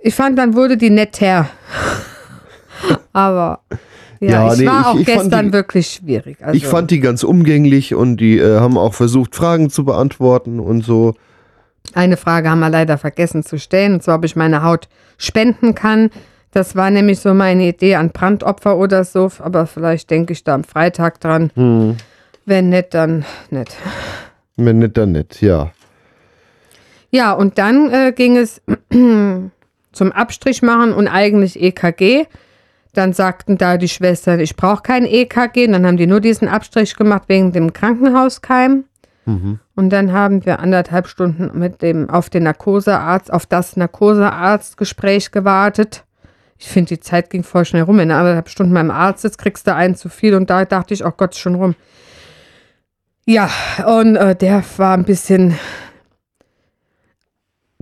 Ich 0.00 0.14
fand, 0.14 0.38
dann 0.38 0.54
wurde 0.54 0.76
die 0.76 0.90
netter. 0.90 1.48
Aber 3.12 3.60
ja, 4.20 4.46
Ja, 4.46 4.52
ich 4.52 4.60
nee, 4.60 4.66
war 4.66 4.80
ich- 4.80 4.86
auch 4.86 4.98
ich 5.00 5.06
gestern 5.06 5.46
die- 5.46 5.52
wirklich 5.52 5.86
schwierig. 5.88 6.38
Also, 6.40 6.56
Ich 6.56 6.66
fand 6.66 6.90
die 6.90 7.00
ganz 7.00 7.22
umgänglich 7.22 7.94
und 7.94 8.16
die 8.18 8.38
äh, 8.38 8.58
haben 8.60 8.78
auch 8.78 8.94
versucht, 8.94 9.34
Fragen 9.34 9.70
zu 9.70 9.84
beantworten 9.84 10.60
und 10.60 10.84
so. 10.84 11.14
Eine 11.94 12.16
Frage 12.16 12.50
haben 12.50 12.60
wir 12.60 12.70
leider 12.70 12.98
vergessen 12.98 13.42
zu 13.42 13.58
stellen, 13.58 13.94
und 13.94 14.02
zwar, 14.02 14.16
ob 14.16 14.24
ich 14.24 14.36
meine 14.36 14.62
Haut 14.62 14.88
spenden 15.16 15.74
kann. 15.74 16.10
Das 16.52 16.76
war 16.76 16.90
nämlich 16.90 17.20
so 17.20 17.34
meine 17.34 17.68
Idee 17.68 17.96
an 17.96 18.10
Brandopfer 18.10 18.76
oder 18.76 19.04
so, 19.04 19.30
aber 19.38 19.66
vielleicht 19.66 20.10
denke 20.10 20.32
ich 20.32 20.44
da 20.44 20.54
am 20.54 20.64
Freitag 20.64 21.20
dran. 21.20 21.50
Hm. 21.54 21.96
Wenn 22.46 22.70
nicht, 22.70 22.94
dann 22.94 23.24
nicht. 23.50 23.76
Wenn 24.56 24.78
nicht, 24.78 24.96
dann 24.96 25.12
nicht, 25.12 25.42
ja. 25.42 25.70
Ja, 27.10 27.32
und 27.32 27.58
dann 27.58 27.90
äh, 27.90 28.12
ging 28.12 28.36
es 28.36 28.60
zum 28.90 30.12
Abstrich 30.12 30.62
machen 30.62 30.92
und 30.92 31.08
eigentlich 31.08 31.60
EKG. 31.60 32.26
Dann 32.94 33.12
sagten 33.12 33.58
da 33.58 33.76
die 33.76 33.88
Schwestern, 33.88 34.40
ich 34.40 34.56
brauche 34.56 34.82
kein 34.82 35.04
EKG. 35.04 35.66
Und 35.66 35.72
dann 35.72 35.86
haben 35.86 35.96
die 35.96 36.06
nur 36.06 36.20
diesen 36.20 36.48
Abstrich 36.48 36.96
gemacht 36.96 37.24
wegen 37.28 37.52
dem 37.52 37.72
Krankenhauskeim. 37.72 38.84
Und 39.78 39.90
dann 39.90 40.12
haben 40.12 40.44
wir 40.44 40.58
anderthalb 40.58 41.06
Stunden 41.06 41.56
mit 41.56 41.82
dem 41.82 42.10
auf 42.10 42.30
den 42.30 42.42
Narkosearzt, 42.42 43.32
auf 43.32 43.46
das 43.46 43.76
Narkosearztgespräch 43.76 45.30
gewartet. 45.30 46.02
Ich 46.58 46.66
finde, 46.66 46.96
die 46.96 47.00
Zeit 47.00 47.30
ging 47.30 47.44
voll 47.44 47.64
schnell 47.64 47.84
rum. 47.84 47.98
Du 47.98 48.02
anderthalb 48.02 48.48
Stunden 48.48 48.74
beim 48.74 48.90
Arzt 48.90 49.22
sitzt, 49.22 49.38
kriegst 49.38 49.68
du 49.68 49.74
einen 49.76 49.94
zu 49.94 50.08
viel. 50.08 50.34
Und 50.34 50.50
da 50.50 50.64
dachte 50.64 50.94
ich, 50.94 51.04
oh 51.04 51.12
Gott, 51.16 51.36
schon 51.36 51.54
rum. 51.54 51.76
Ja, 53.24 53.48
und 53.86 54.16
äh, 54.16 54.34
der 54.34 54.64
war 54.78 54.94
ein 54.94 55.04
bisschen. 55.04 55.56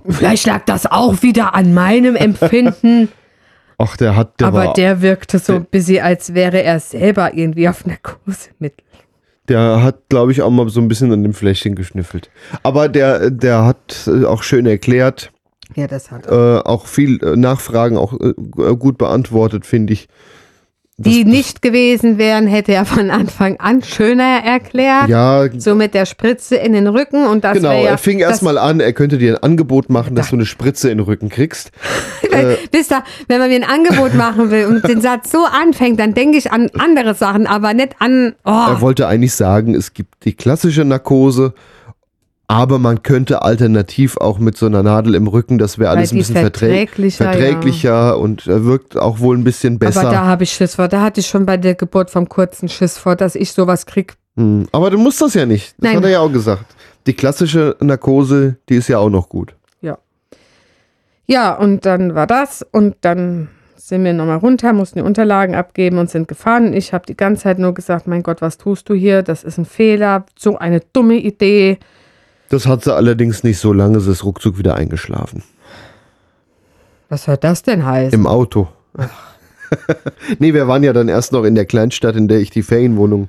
Vielleicht 0.06 0.44
lag 0.44 0.66
das 0.66 0.84
auch 0.84 1.22
wieder 1.22 1.54
an 1.54 1.72
meinem 1.72 2.14
Empfinden, 2.14 3.08
Ach, 3.78 3.96
der 3.96 4.16
hat, 4.16 4.40
der 4.40 4.48
aber 4.48 4.66
war, 4.66 4.72
der 4.74 5.02
wirkte 5.02 5.38
so 5.38 5.54
ein 5.54 5.64
bisschen, 5.64 6.02
als 6.02 6.34
wäre 6.34 6.62
er 6.62 6.78
selber 6.78 7.32
irgendwie 7.32 7.70
auf 7.70 7.86
Narkosemittel. 7.86 8.85
Der 9.48 9.82
hat, 9.82 10.08
glaube 10.08 10.32
ich, 10.32 10.42
auch 10.42 10.50
mal 10.50 10.68
so 10.68 10.80
ein 10.80 10.88
bisschen 10.88 11.12
an 11.12 11.22
dem 11.22 11.34
Fläschchen 11.34 11.74
geschnüffelt. 11.74 12.30
Aber 12.62 12.88
der, 12.88 13.30
der 13.30 13.64
hat 13.64 14.06
äh, 14.08 14.24
auch 14.24 14.42
schön 14.42 14.66
erklärt, 14.66 15.30
Ja, 15.74 15.86
das 15.86 16.10
hat 16.10 16.26
er. 16.26 16.58
äh, 16.58 16.60
auch 16.64 16.86
viel 16.86 17.22
äh, 17.22 17.36
Nachfragen 17.36 17.96
auch 17.96 18.12
äh, 18.20 18.32
gut 18.76 18.98
beantwortet, 18.98 19.66
finde 19.66 19.92
ich. 19.92 20.08
Die 20.98 21.26
nicht 21.26 21.60
gewesen 21.60 22.16
wären, 22.16 22.46
hätte 22.46 22.72
er 22.72 22.86
von 22.86 23.10
Anfang 23.10 23.58
an 23.60 23.82
schöner 23.82 24.42
erklärt. 24.42 25.08
Ja, 25.08 25.46
So 25.58 25.74
mit 25.74 25.92
der 25.92 26.06
Spritze 26.06 26.56
in 26.56 26.72
den 26.72 26.86
Rücken 26.86 27.26
und 27.26 27.44
das 27.44 27.54
genau. 27.58 27.72
ja, 27.82 27.90
er 27.90 27.98
fing 27.98 28.18
erstmal 28.18 28.56
an, 28.56 28.80
er 28.80 28.94
könnte 28.94 29.18
dir 29.18 29.34
ein 29.34 29.42
Angebot 29.42 29.90
machen, 29.90 30.14
dass 30.14 30.30
du 30.30 30.36
eine 30.36 30.46
Spritze 30.46 30.88
in 30.90 30.98
den 30.98 31.04
Rücken 31.04 31.28
kriegst. 31.28 31.70
Äh, 32.32 32.56
Wisst 32.70 32.92
ihr, 32.92 33.02
wenn 33.28 33.38
man 33.38 33.48
mir 33.48 33.54
ein 33.54 33.64
Angebot 33.64 34.12
machen 34.14 34.50
will 34.50 34.66
und 34.66 34.86
den 34.86 35.00
Satz 35.00 35.30
so 35.30 35.46
anfängt, 35.46 35.98
dann 35.98 36.12
denke 36.12 36.36
ich 36.36 36.50
an 36.52 36.68
andere 36.76 37.14
Sachen, 37.14 37.46
aber 37.46 37.72
nicht 37.72 37.94
an. 38.00 38.34
Oh, 38.44 38.50
Er 38.50 38.80
wollte 38.82 39.06
eigentlich 39.06 39.32
sagen, 39.32 39.74
es 39.74 39.94
gibt 39.94 40.24
die 40.24 40.34
klassische 40.34 40.84
Narkose, 40.84 41.54
aber 42.48 42.78
man 42.78 43.02
könnte 43.02 43.42
alternativ 43.42 44.16
auch 44.18 44.38
mit 44.38 44.56
so 44.56 44.66
einer 44.66 44.82
Nadel 44.82 45.14
im 45.14 45.26
Rücken, 45.26 45.58
das 45.58 45.78
wäre 45.78 45.90
alles 45.90 46.12
ein 46.12 46.18
bisschen 46.18 46.36
verträg 46.36 46.90
verträglicher, 46.90 47.24
ja. 47.24 47.32
verträglicher 47.32 48.18
und 48.18 48.46
äh, 48.46 48.64
wirkt 48.64 48.96
auch 48.96 49.18
wohl 49.18 49.36
ein 49.36 49.44
bisschen 49.44 49.78
besser. 49.78 50.02
aber 50.02 50.10
da 50.10 50.24
habe 50.26 50.44
ich 50.44 50.52
Schiss 50.52 50.76
vor. 50.76 50.88
Da 50.88 51.02
hatte 51.02 51.20
ich 51.20 51.26
schon 51.26 51.44
bei 51.44 51.56
der 51.56 51.74
Geburt 51.74 52.10
vom 52.10 52.28
kurzen 52.28 52.68
Schiss 52.68 52.98
vor, 52.98 53.16
dass 53.16 53.34
ich 53.34 53.52
sowas 53.52 53.86
krieg. 53.86 54.14
Hm, 54.36 54.66
Aber 54.72 54.90
du 54.90 54.98
musst 54.98 55.20
das 55.20 55.34
ja 55.34 55.46
nicht. 55.46 55.74
Das 55.78 55.88
Nein. 55.88 55.96
hat 55.96 56.04
er 56.04 56.10
ja 56.10 56.20
auch 56.20 56.32
gesagt. 56.32 56.64
Die 57.06 57.14
klassische 57.14 57.76
Narkose, 57.80 58.56
die 58.68 58.76
ist 58.76 58.88
ja 58.88 58.98
auch 58.98 59.10
noch 59.10 59.28
gut. 59.28 59.54
Ja. 59.80 59.98
Ja, 61.26 61.54
und 61.54 61.84
dann 61.86 62.14
war 62.14 62.26
das 62.26 62.64
und 62.70 62.96
dann 63.00 63.48
sind 63.76 64.04
wir 64.04 64.12
nochmal 64.12 64.38
runter, 64.38 64.72
mussten 64.72 64.98
die 64.98 65.04
Unterlagen 65.04 65.54
abgeben 65.54 65.98
und 65.98 66.10
sind 66.10 66.26
gefahren. 66.26 66.72
Ich 66.72 66.92
habe 66.92 67.06
die 67.06 67.16
ganze 67.16 67.44
Zeit 67.44 67.58
nur 67.58 67.72
gesagt, 67.72 68.06
mein 68.06 68.22
Gott, 68.22 68.42
was 68.42 68.58
tust 68.58 68.88
du 68.88 68.94
hier? 68.94 69.22
Das 69.22 69.44
ist 69.44 69.58
ein 69.58 69.64
Fehler, 69.64 70.26
so 70.36 70.58
eine 70.58 70.80
dumme 70.92 71.16
Idee. 71.16 71.78
Das 72.48 72.66
hat 72.66 72.84
sie 72.84 72.94
allerdings 72.94 73.42
nicht 73.42 73.58
so 73.58 73.72
lange, 73.72 74.00
sie 74.00 74.10
ist 74.10 74.24
ruckzuck 74.24 74.58
wieder 74.58 74.74
eingeschlafen. 74.74 75.42
Was 77.08 77.24
soll 77.24 77.36
das 77.36 77.62
denn 77.62 77.84
heißen? 77.84 78.18
Im 78.18 78.26
Auto. 78.26 78.68
nee, 80.38 80.54
wir 80.54 80.68
waren 80.68 80.82
ja 80.82 80.92
dann 80.92 81.08
erst 81.08 81.32
noch 81.32 81.44
in 81.44 81.54
der 81.54 81.66
Kleinstadt, 81.66 82.16
in 82.16 82.28
der 82.28 82.38
ich 82.38 82.50
die 82.50 82.62
Ferienwohnung 82.62 83.28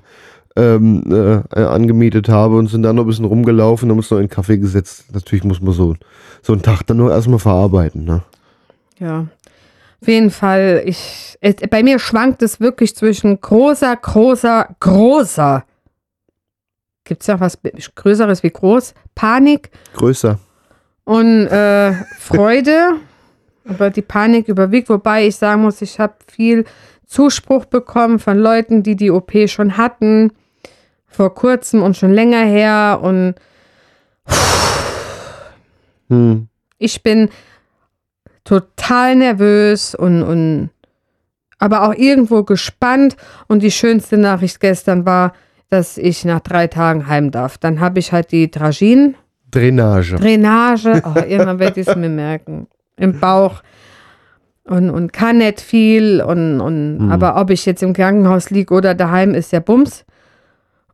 ähm, 0.55 1.03
äh, 1.09 1.59
äh, 1.59 1.65
angemietet 1.65 2.29
habe 2.29 2.57
und 2.57 2.67
sind 2.67 2.83
dann 2.83 2.95
noch 2.95 3.03
ein 3.03 3.07
bisschen 3.07 3.25
rumgelaufen, 3.25 3.89
haben 3.89 3.97
uns 3.97 4.09
noch 4.09 4.17
in 4.17 4.25
den 4.25 4.29
Kaffee 4.29 4.57
gesetzt. 4.57 5.05
Natürlich 5.13 5.43
muss 5.43 5.62
man 5.62 5.74
so, 5.74 5.95
so 6.41 6.53
einen 6.53 6.63
Tag 6.63 6.83
dann 6.88 6.97
nur 6.97 7.12
erstmal 7.12 7.39
verarbeiten. 7.39 8.05
Ne? 8.05 8.24
Ja. 9.00 9.27
Auf 10.01 10.07
jeden 10.07 10.31
Fall, 10.31 10.83
ich, 10.86 11.38
es, 11.41 11.55
bei 11.69 11.83
mir 11.83 12.00
schwankt 12.00 12.41
es 12.41 12.59
wirklich 12.59 12.95
zwischen 12.95 13.39
großer, 13.39 13.95
großer, 13.95 14.75
großer. 14.79 15.63
Gibt 17.07 17.21
es 17.21 17.27
ja 17.27 17.39
was 17.39 17.57
Größeres 17.95 18.43
wie 18.43 18.51
groß? 18.51 18.93
Panik 19.15 19.69
Größer. 19.95 20.37
und 21.05 21.47
äh, 21.47 21.93
Freude. 22.19 22.95
Aber 23.69 23.89
die 23.89 24.01
Panik 24.01 24.47
überwiegt, 24.47 24.89
wobei 24.89 25.27
ich 25.27 25.35
sagen 25.35 25.61
muss, 25.63 25.81
ich 25.81 25.99
habe 25.99 26.13
viel 26.27 26.65
Zuspruch 27.05 27.65
bekommen 27.65 28.19
von 28.19 28.37
Leuten, 28.37 28.83
die 28.83 28.95
die 28.95 29.11
OP 29.11 29.31
schon 29.47 29.75
hatten, 29.77 30.31
vor 31.07 31.33
kurzem 31.33 31.81
und 31.83 31.97
schon 31.97 32.13
länger 32.13 32.43
her. 32.45 32.99
Und 33.01 33.35
Hm. 36.09 36.47
ich 36.77 37.03
bin 37.03 37.29
total 38.43 39.15
nervös 39.17 39.93
und, 39.95 40.23
und 40.23 40.69
aber 41.59 41.83
auch 41.83 41.93
irgendwo 41.93 42.43
gespannt. 42.43 43.17
Und 43.47 43.63
die 43.63 43.71
schönste 43.71 44.17
Nachricht 44.17 44.59
gestern 44.59 45.05
war, 45.05 45.33
dass 45.69 45.97
ich 45.97 46.25
nach 46.25 46.39
drei 46.39 46.67
Tagen 46.67 47.07
heim 47.07 47.31
darf. 47.31 47.57
Dann 47.57 47.79
habe 47.79 48.00
ich 48.00 48.12
halt 48.12 48.31
die 48.31 48.50
Dragin, 48.50 49.15
Drainage. 49.51 50.15
Drainage, 50.15 51.01
oh, 51.05 51.19
irgendwann 51.19 51.59
werde 51.59 51.81
ich 51.81 51.88
es 51.88 51.95
mir 51.95 52.09
merken, 52.09 52.67
im 52.97 53.19
Bauch. 53.19 53.62
Und, 54.65 54.89
und 54.89 55.13
kann 55.13 55.38
nicht 55.38 55.62
viel. 55.62 56.21
Und, 56.21 56.59
und, 56.59 57.09
Aber 57.09 57.39
ob 57.39 57.50
ich 57.50 57.65
jetzt 57.65 57.81
im 57.83 57.93
Krankenhaus 57.93 58.50
liege 58.50 58.74
oder 58.74 58.93
daheim, 58.93 59.33
ist 59.33 59.53
ja 59.53 59.62
Bums. 59.62 60.03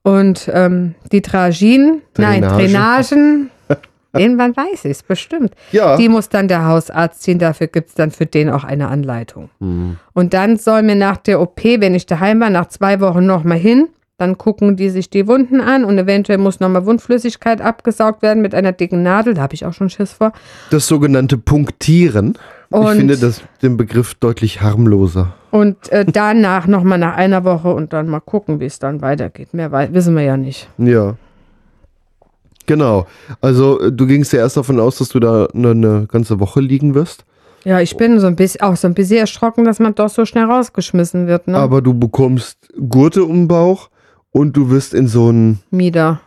Und 0.03 0.49
ähm, 0.53 0.95
die 1.11 1.21
Dragin, 1.21 2.01
nein, 2.17 2.41
Drainage. 2.41 3.15
Drainagen, 3.15 3.49
irgendwann 4.13 4.55
weiß 4.55 4.85
ich 4.85 4.91
es, 4.91 5.03
bestimmt. 5.03 5.55
Ja. 5.71 5.95
Die 5.97 6.09
muss 6.09 6.29
dann 6.29 6.47
der 6.47 6.67
Hausarzt 6.67 7.23
ziehen, 7.23 7.39
dafür 7.39 7.67
gibt 7.67 7.89
es 7.89 7.95
dann 7.95 8.11
für 8.11 8.25
den 8.25 8.49
auch 8.49 8.65
eine 8.65 8.89
Anleitung. 8.89 9.49
Hm. 9.59 9.97
Und 10.13 10.33
dann 10.33 10.57
soll 10.57 10.83
mir 10.83 10.95
nach 10.95 11.17
der 11.17 11.41
OP, 11.41 11.63
wenn 11.63 11.95
ich 11.95 12.05
daheim 12.05 12.41
war, 12.41 12.49
nach 12.49 12.67
zwei 12.67 12.99
Wochen 12.99 13.25
nochmal 13.25 13.57
hin, 13.57 13.87
dann 14.17 14.37
gucken 14.37 14.75
die 14.75 14.89
sich 14.89 15.09
die 15.09 15.27
Wunden 15.27 15.59
an 15.59 15.83
und 15.83 15.97
eventuell 15.97 16.37
muss 16.37 16.59
nochmal 16.59 16.85
Wundflüssigkeit 16.85 17.61
abgesaugt 17.61 18.21
werden 18.21 18.41
mit 18.41 18.53
einer 18.53 18.71
dicken 18.71 19.01
Nadel, 19.03 19.33
da 19.33 19.41
habe 19.41 19.55
ich 19.55 19.65
auch 19.65 19.73
schon 19.73 19.89
Schiss 19.89 20.13
vor. 20.13 20.31
Das 20.69 20.87
sogenannte 20.87 21.37
Punktieren. 21.37 22.37
ich 22.69 22.77
Und- 22.77 22.97
finde 22.97 23.17
das, 23.17 23.41
den 23.61 23.75
Begriff 23.77 24.13
deutlich 24.15 24.61
harmloser. 24.61 25.33
Und 25.51 25.91
äh, 25.91 26.05
danach 26.05 26.67
nochmal 26.67 26.97
nach 26.99 27.15
einer 27.15 27.43
Woche 27.43 27.73
und 27.73 27.93
dann 27.93 28.07
mal 28.07 28.19
gucken, 28.19 28.59
wie 28.59 28.65
es 28.65 28.79
dann 28.79 29.01
weitergeht. 29.01 29.53
Mehr 29.53 29.71
wissen 29.93 30.15
wir 30.15 30.23
ja 30.23 30.37
nicht. 30.37 30.67
Ja. 30.77 31.15
Genau. 32.65 33.05
Also 33.41 33.79
äh, 33.81 33.91
du 33.91 34.05
gingst 34.07 34.33
ja 34.33 34.39
erst 34.39 34.57
davon 34.57 34.79
aus, 34.79 34.97
dass 34.97 35.09
du 35.09 35.19
da 35.19 35.47
eine, 35.53 35.71
eine 35.71 36.07
ganze 36.07 36.39
Woche 36.39 36.59
liegen 36.61 36.95
wirst. 36.95 37.25
Ja, 37.65 37.79
ich 37.79 37.95
bin 37.97 38.19
so 38.19 38.27
ein 38.27 38.35
bisschen, 38.35 38.61
auch 38.61 38.75
so 38.75 38.87
ein 38.87 38.93
bisschen 38.93 39.19
erschrocken, 39.19 39.63
dass 39.63 39.79
man 39.79 39.95
doch 39.95 40.09
so 40.09 40.25
schnell 40.25 40.45
rausgeschmissen 40.45 41.27
wird, 41.27 41.47
ne? 41.47 41.57
Aber 41.57 41.81
du 41.81 41.93
bekommst 41.93 42.57
Gurte 42.89 43.23
um 43.23 43.33
den 43.43 43.47
Bauch 43.47 43.89
und 44.33 44.57
du 44.57 44.69
wirst 44.69 44.93
in 44.93 45.07
so 45.07 45.31
ein, 45.31 45.59
Mieder. 45.71 46.19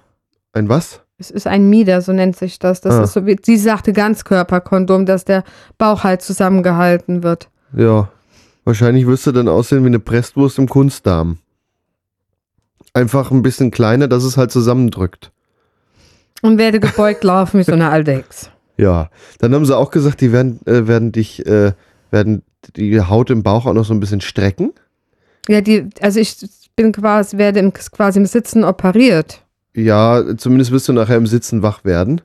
ein 0.54 0.70
was? 0.70 1.02
Es 1.18 1.30
ist 1.30 1.46
ein 1.46 1.68
Mieder, 1.68 2.00
so 2.00 2.12
nennt 2.12 2.36
sich 2.36 2.58
das. 2.58 2.80
Das 2.80 2.94
Ah. 2.94 3.02
ist 3.04 3.12
so 3.12 3.26
wie, 3.26 3.36
sie 3.42 3.56
sagte 3.58 3.92
Ganzkörperkondom, 3.92 5.04
dass 5.06 5.24
der 5.26 5.44
Bauch 5.78 6.04
halt 6.04 6.22
zusammengehalten 6.22 7.22
wird. 7.22 7.48
Ja. 7.76 8.10
Wahrscheinlich 8.64 9.06
wirst 9.06 9.26
du 9.26 9.32
dann 9.32 9.48
aussehen 9.48 9.82
wie 9.84 9.88
eine 9.88 9.98
Presswurst 10.00 10.58
im 10.58 10.68
Kunstdarm. 10.68 11.38
Einfach 12.94 13.30
ein 13.30 13.42
bisschen 13.42 13.70
kleiner, 13.70 14.08
dass 14.08 14.24
es 14.24 14.36
halt 14.36 14.50
zusammendrückt. 14.50 15.30
Und 16.42 16.58
werde 16.58 16.80
gebeugt 16.80 17.24
laufen 17.24 17.60
wie 17.60 17.64
so 17.64 17.72
eine 17.72 17.90
alte 17.90 18.12
Hex. 18.12 18.50
Ja. 18.76 19.08
Dann 19.38 19.54
haben 19.54 19.64
sie 19.64 19.76
auch 19.76 19.90
gesagt, 19.90 20.20
die 20.20 20.32
werden, 20.32 20.60
äh, 20.66 20.86
werden 20.86 21.12
dich, 21.12 21.46
äh, 21.46 21.72
werden 22.10 22.42
die 22.76 23.00
Haut 23.00 23.30
im 23.30 23.42
Bauch 23.42 23.66
auch 23.66 23.72
noch 23.74 23.84
so 23.84 23.94
ein 23.94 24.00
bisschen 24.00 24.20
strecken. 24.20 24.72
Ja, 25.48 25.60
die, 25.60 25.88
also 26.00 26.20
ich 26.20 26.36
bin 26.76 26.92
quasi, 26.92 27.38
werde 27.38 27.58
im, 27.60 27.72
quasi 27.72 28.18
im 28.18 28.26
Sitzen 28.26 28.62
operiert. 28.62 29.42
Ja, 29.74 30.22
zumindest 30.36 30.70
wirst 30.70 30.88
du 30.88 30.92
nachher 30.92 31.16
im 31.16 31.26
Sitzen 31.26 31.62
wach 31.62 31.84
werden. 31.84 32.20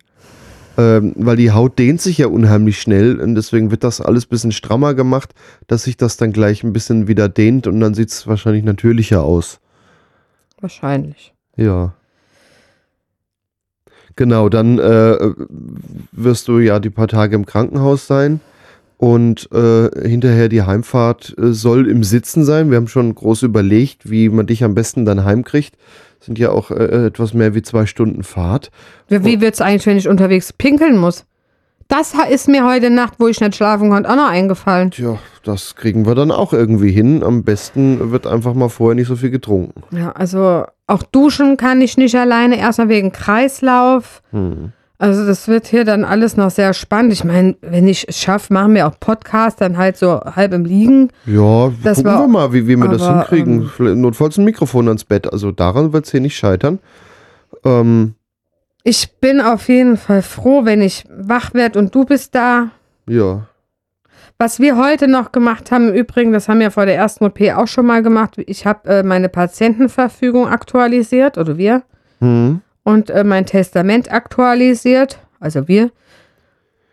Ähm, 0.77 1.13
weil 1.17 1.36
die 1.36 1.51
Haut 1.51 1.77
dehnt 1.79 2.00
sich 2.00 2.20
ja 2.20 2.27
unheimlich 2.27 2.79
schnell 2.79 3.20
und 3.20 3.36
deswegen 3.36 3.72
wird 3.72 3.84
das 3.84 4.00
alles 4.00 4.25
ein 4.25 4.29
bisschen 4.29 4.51
strammer 4.53 4.93
gemacht, 4.93 5.34
dass 5.67 5.84
sich 5.84 5.98
das 5.98 6.15
dann 6.15 6.31
gleich 6.31 6.63
ein 6.63 6.72
bisschen 6.72 7.10
wieder 7.10 7.27
dehnt 7.27 7.67
und 7.67 7.81
dann 7.81 7.93
sieht 7.93 8.10
es 8.10 8.25
wahrscheinlich 8.25 8.63
natürlicher 8.63 9.22
aus. 9.22 9.60
Wahrscheinlich. 10.62 11.34
Ja. 11.58 11.93
Genau, 14.15 14.48
dann 14.48 14.79
äh, 14.79 15.34
wirst 16.13 16.48
du 16.48 16.60
ja 16.60 16.79
die 16.79 16.89
paar 16.89 17.10
Tage 17.10 17.36
im 17.36 17.46
Krankenhaus 17.46 18.08
sein 18.08 18.39
und 19.01 19.50
äh, 19.51 20.08
hinterher 20.08 20.48
die 20.48 20.62
Heimfahrt 20.62 21.36
äh, 21.36 21.53
soll 21.53 21.89
im 21.89 22.03
Sitzen 22.03 22.46
sein. 22.46 22.70
Wir 22.70 22.77
haben 22.77 22.88
schon 22.88 23.15
groß 23.15 23.41
überlegt, 23.41 24.12
wie 24.12 24.29
man 24.29 24.46
dich 24.46 24.63
am 24.63 24.75
besten 24.75 25.05
dann 25.05 25.25
heimkriegt. 25.25 25.75
Sind 26.20 26.38
ja 26.38 26.51
auch 26.51 26.70
äh, 26.70 27.08
etwas 27.08 27.34
mehr 27.34 27.55
wie 27.55 27.63
zwei 27.63 27.88
Stunden 27.88 28.22
Fahrt. 28.22 28.70
Wie, 29.08 29.25
wie 29.25 29.41
wird's 29.41 29.60
eigentlich, 29.60 29.88
wenn 29.88 29.98
ich 29.98 30.08
unterwegs 30.08 30.53
pinkeln 30.53 30.98
muss? 30.98 31.25
Das 31.88 32.13
ist 32.29 32.48
mir 32.48 32.63
heute 32.63 32.91
Nacht, 32.91 33.15
wo 33.17 33.27
ich 33.27 33.41
nicht 33.41 33.55
schlafen 33.55 33.89
konnte, 33.89 34.08
auch 34.08 34.15
noch 34.15 34.29
eingefallen. 34.29 34.91
Tja, 34.91 35.17
das 35.43 35.75
kriegen 35.75 36.05
wir 36.05 36.13
dann 36.13 36.29
auch 36.29 36.53
irgendwie 36.53 36.91
hin. 36.91 37.24
Am 37.24 37.43
besten 37.43 38.12
wird 38.12 38.27
einfach 38.27 38.53
mal 38.53 38.70
vorher 38.70 38.93
nicht 38.93 39.08
so 39.08 39.15
viel 39.15 39.31
getrunken. 39.31 39.81
Ja, 39.98 40.12
also 40.12 40.65
auch 40.86 41.01
duschen 41.01 41.58
kann 41.58 41.81
ich 41.81 41.98
nicht 41.98 42.13
alleine, 42.13 42.60
erstmal 42.60 42.89
wegen 42.89 43.12
Kreislauf. 43.12 44.22
Hm. 44.29 44.74
Also 45.01 45.25
das 45.25 45.48
wird 45.48 45.65
hier 45.65 45.84
dann 45.84 46.03
alles 46.05 46.38
noch 46.38 46.51
sehr 46.51 46.74
spannend. 46.75 47.12
Ich 47.12 47.24
meine, 47.24 47.55
wenn 47.62 47.88
ich 47.88 48.08
es 48.08 48.20
schaffe, 48.20 48.53
machen 48.53 48.75
wir 48.75 48.86
auch 48.88 49.00
Podcast, 49.00 49.60
dann 49.60 49.75
halt 49.77 49.98
so 49.98 50.20
halb 50.22 50.53
im 50.53 50.63
Liegen. 50.63 51.10
Ja, 51.25 51.72
Das 51.84 51.98
gucken 51.98 52.12
war- 52.13 52.20
wir 52.22 52.27
mal, 52.27 52.53
wie, 52.53 52.67
wie 52.67 52.75
wir 52.75 52.88
das 52.88 53.01
aber, 53.01 53.17
hinkriegen. 53.27 53.70
ähm, 53.79 54.01
Notfalls 54.01 54.38
ein 54.38 54.46
Mikrofon 54.46 54.88
ans 54.88 55.03
Bett. 55.03 55.31
Also 55.34 55.51
daran 55.51 55.91
wird 55.91 56.05
es 56.05 56.12
hier 56.12 56.22
nicht 56.22 56.36
scheitern. 56.38 56.77
Ähm, 57.65 58.13
Ich 58.84 59.12
bin 59.20 59.41
auf 59.41 59.70
jeden 59.70 59.98
Fall 59.98 60.22
froh, 60.22 60.65
wenn 60.65 60.81
ich 60.81 61.05
wach 61.15 61.53
werde 61.55 61.79
und 61.79 61.93
du 61.96 62.05
bist 62.05 62.36
da. 62.36 62.70
ja. 63.08 63.48
Was 64.38 64.60
wir 64.60 64.75
heute 64.75 65.08
noch 65.08 65.31
gemacht 65.31 65.70
haben, 65.72 65.89
im 65.89 65.93
Übrigen, 65.93 66.31
das 66.34 66.50
haben 66.50 66.60
wir 66.62 66.72
vor 66.72 66.88
der 66.88 66.96
ersten 66.96 67.25
OP 67.25 67.39
auch 67.55 67.67
schon 67.67 67.86
mal 67.86 68.01
gemacht. 68.01 68.34
Ich 68.48 68.65
habe 68.65 68.89
äh, 68.89 69.03
meine 69.03 69.29
Patientenverfügung 69.29 70.48
aktualisiert, 70.48 71.38
oder 71.38 71.58
wir, 71.60 71.84
Hm. 72.22 72.62
Und 72.83 73.09
äh, 73.09 73.23
mein 73.23 73.45
Testament 73.45 74.11
aktualisiert, 74.11 75.19
also 75.39 75.67
wir. 75.67 75.91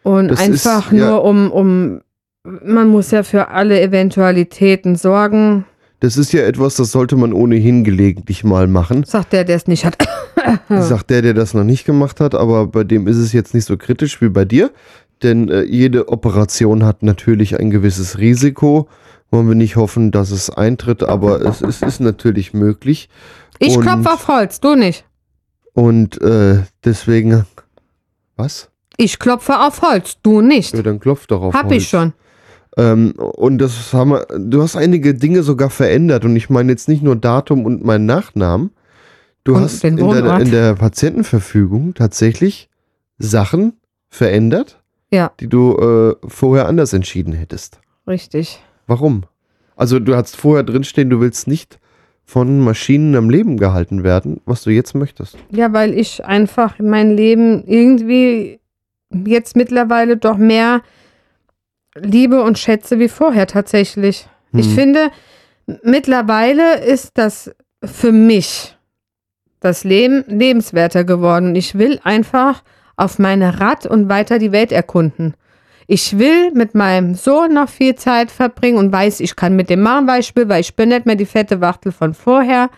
Und 0.03 0.29
Das 0.29 0.41
ist, 0.49 0.67
einfach 0.67 0.93
ja- 0.93 1.11
nur 1.11 1.25
um, 1.25 1.51
um, 1.51 2.01
man 2.45 2.89
muss 2.89 3.11
ja 3.11 3.23
für 3.23 3.49
alle 3.49 3.81
Eventualitäten 3.81 4.97
sorgen, 4.97 5.65
Das 6.01 6.17
ist 6.17 6.33
ja 6.33 6.43
etwas, 6.43 6.77
das 6.77 6.93
sollte 6.93 7.17
man 7.17 7.33
ohnehin 7.33 7.83
gelegentlich 7.85 8.45
mal 8.45 8.67
machen. 8.69 9.05
sagt 9.05 9.33
der, 9.33 9.45
der 9.45 9.57
es 9.57 9.67
nicht 9.67 9.85
hat. 9.85 9.97
Sagt 10.69 11.11
der, 11.11 11.21
der 11.21 11.35
das 11.35 11.53
noch 11.53 11.65
nicht 11.65 11.85
gemacht 11.85 12.21
hat, 12.21 12.35
aber 12.35 12.69
bei 12.69 12.85
dem 12.85 13.07
ist 13.09 13.17
es 13.17 13.33
jetzt 13.33 13.53
nicht 13.55 13.65
so 13.67 13.77
kritisch 13.77 14.23
wie 14.23 14.29
bei 14.31 14.45
dir. 14.47 14.71
Denn 15.23 15.49
äh, 15.51 15.63
jede 15.65 16.09
Operation 16.09 16.85
hat 16.85 17.03
natürlich 17.03 17.59
ein 17.59 17.71
gewisses 17.71 18.19
Risiko. 18.19 18.89
Wollen 19.31 19.49
wir 19.49 19.57
nicht 19.57 19.75
hoffen, 19.77 20.11
dass 20.13 20.31
es 20.31 20.49
eintritt, 20.49 21.03
aber 21.03 21.43
es, 21.43 21.61
es 21.61 21.83
ist 21.83 22.01
natürlich 22.01 22.55
möglich. 22.55 23.09
Ich 23.59 23.79
klopfe 23.79 24.11
auf 24.13 24.29
Holz, 24.29 24.61
du 24.61 24.75
nicht. 24.77 25.05
Und 25.79 26.21
äh, 26.23 26.63
deswegen. 26.85 27.45
Was? 28.37 28.69
Ich 28.97 29.21
klopfe 29.21 29.61
auf 29.61 29.81
Holz, 29.83 30.17
du 30.25 30.41
nicht. 30.41 30.75
Ja, 30.75 30.83
dann 30.83 30.99
klopft 30.99 31.31
doch 31.31 31.41
auf 31.41 31.55
Hab 31.55 31.67
Holz. 31.67 31.83
ich 31.83 31.89
schon. 31.89 32.15
Ähm, 32.77 33.13
und 33.13 33.59
das 33.59 33.93
haben 33.93 34.11
wir, 34.11 34.27
du 34.39 34.61
hast 34.61 34.75
einige 34.75 35.15
Dinge 35.15 35.45
sogar 35.45 35.71
verändert 35.71 36.25
und 36.25 36.35
ich 36.35 36.51
meine 36.51 36.73
jetzt 36.73 36.89
nicht 36.89 37.03
nur 37.03 37.15
Datum 37.15 37.65
und 37.65 37.85
meinen 37.85 38.07
Nachnamen. 38.07 38.71
Du 39.45 39.55
Und 39.55 39.63
hast 39.63 39.85
in, 39.85 40.01
Wohnort. 40.01 40.43
in 40.43 40.51
der 40.51 40.75
Patientenverfügung 40.75 41.95
tatsächlich 41.95 42.69
Sachen 43.19 43.75
verändert, 44.09 44.83
Ja, 45.13 45.31
die 45.39 45.49
du 45.49 45.77
äh, 45.77 46.17
vorher 46.29 46.67
anders 46.67 46.93
entschieden 46.93 47.33
hättest. 47.35 47.81
richtig. 48.07 48.61
Warum? 48.89 49.25
Also 49.77 50.01
du 50.01 50.17
hast 50.17 50.35
vorher 50.37 50.65
drinstehen, 50.65 51.09
du 51.09 51.21
willst 51.21 51.47
nicht 51.47 51.79
von 52.29 52.61
Maschinen 52.61 53.17
am 53.17 53.31
Leben 53.31 53.57
gehalten 53.57 54.05
werden, 54.05 54.43
was 54.45 54.63
du 54.63 54.69
jetzt 54.71 54.95
möchtest. 54.95 55.39
Ja, 55.51 55.73
weil 55.73 55.99
ich 55.99 56.23
einfach 56.27 56.79
mein 56.79 57.11
Leben 57.17 57.65
irgendwie 57.67 58.61
jetzt 59.11 59.57
mittlerweile 59.57 60.19
doch 60.19 60.37
mehr 60.37 60.83
liebe 61.99 62.43
und 62.43 62.59
schätze 62.59 62.99
wie 62.99 63.09
vorher 63.09 63.47
tatsächlich. 63.47 64.29
Ich 64.53 64.67
Hm. 64.67 64.75
finde, 64.75 65.11
mittlerweile 65.83 66.81
ist 66.85 67.13
das 67.15 67.51
für 67.83 68.13
mich 68.13 68.77
das 69.61 69.85
Leben 69.85 70.23
lebenswerter 70.29 71.05
geworden. 71.05 71.57
Ich 71.57 71.79
will 71.79 71.99
einfach 72.05 72.63
auf 72.97 73.19
meine 73.19 73.59
Rad 73.59 73.87
und 73.87 74.11
weiter 74.11 74.39
die 74.39 74.53
Welt 74.53 74.71
erkunden. 74.71 75.33
Ich 75.91 76.19
will 76.19 76.53
mit 76.53 76.75
meinem 76.75 77.15
Sohn 77.15 77.55
noch 77.55 77.71
viel 77.71 77.95
Zeit 77.95 78.31
verbringen 78.31 78.77
und 78.77 78.93
weiß, 78.93 79.21
ich 79.21 79.35
kann 79.37 79.57
mit 79.57 79.71
dem 79.71 79.81
machen, 79.81 80.07
was 80.07 80.19
ich 80.19 80.37
will, 80.37 80.47
weil 80.47 80.61
ich 80.61 80.77
bin 80.77 80.91
nicht 80.91 81.07
mehr 81.07 81.17
die 81.17 81.25
fette 81.25 81.63
Wachtel 81.63 81.93
von 81.93 82.13
vorher. 82.13 82.69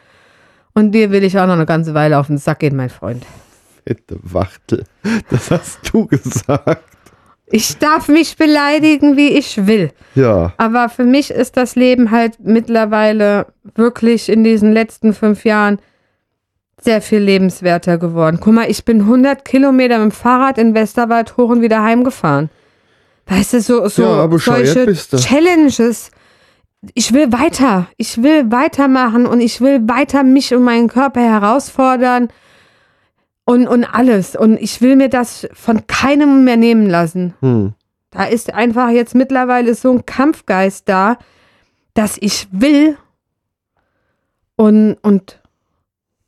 Und 0.75 0.93
dir 0.93 1.11
will 1.11 1.25
ich 1.25 1.37
auch 1.37 1.47
noch 1.47 1.55
eine 1.55 1.67
ganze 1.67 1.93
Weile 1.93 2.21
auf 2.21 2.29
den 2.29 2.39
Sack 2.39 2.61
gehen, 2.61 2.77
mein 2.77 2.89
Freund. 2.89 3.27
Fette 3.85 4.17
Wachtel. 4.23 4.85
Das 5.29 5.51
hast 5.51 5.81
du 5.93 6.07
gesagt. 6.07 6.85
Ich 7.47 7.79
darf 7.79 8.07
mich 8.07 8.37
beleidigen, 8.37 9.17
wie 9.17 9.31
ich 9.31 9.67
will. 9.67 9.91
Ja. 10.15 10.53
Aber 10.57 10.89
für 10.89 11.05
mich 11.05 11.33
ist 11.33 11.57
das 11.57 11.75
Leben 11.75 12.13
halt 12.13 12.39
mittlerweile 12.39 13.47
wirklich 13.75 14.29
in 14.29 14.45
diesen 14.45 14.73
letzten 14.73 15.15
fünf 15.15 15.45
Jahren 15.45 15.81
sehr 16.81 17.03
viel 17.03 17.19
lebenswerter 17.19 17.99
geworden. 17.99 18.39
Guck 18.41 18.55
mal, 18.55 18.71
ich 18.71 18.85
bin 18.85 19.01
100 19.01 19.45
Kilometer 19.45 19.99
mit 19.99 20.13
dem 20.13 20.17
Fahrrad 20.17 20.59
in 20.59 20.75
Westerwald 20.75 21.37
hoch 21.37 21.49
und 21.49 21.61
wieder 21.61 21.83
heimgefahren. 21.83 22.51
Weißt 23.31 23.53
du, 23.53 23.61
so, 23.61 23.89
so 23.89 24.03
Ja, 24.03 24.39
solche. 24.39 24.93
Challenges. 24.93 26.11
Ich 26.95 27.13
will 27.13 27.33
weiter. 27.33 27.87
Ich 27.97 28.23
will 28.23 28.51
weitermachen 28.51 29.25
und 29.27 29.41
ich 29.41 29.61
will 29.61 29.89
weiter 29.89 30.25
mich 30.25 30.53
und 30.53 30.65
meinen 30.65 30.89
Körper 30.89 31.21
herausfordern 31.21 32.29
und, 33.45 33.69
und 33.69 33.85
alles. 33.85 34.35
Und 34.35 34.57
ich 34.61 34.83
will 34.83 34.97
mir 34.97 35.09
das 35.09 35.49
von 35.53 35.87
keinem 35.87 36.43
mehr 36.43 36.57
nehmen 36.57 36.91
lassen. 36.91 37.35
Hm. 37.41 37.75
Da 38.11 38.25
ist 38.25 38.53
einfach 38.53 38.89
jetzt 38.91 39.15
mittlerweile 39.15 39.77
so 39.77 39.93
ein 39.93 40.05
Kampfgeist 40.05 40.89
da, 40.89 41.17
dass 41.95 42.17
ich 42.19 42.49
will 42.51 42.97
und, 44.57 44.97
und 45.03 45.39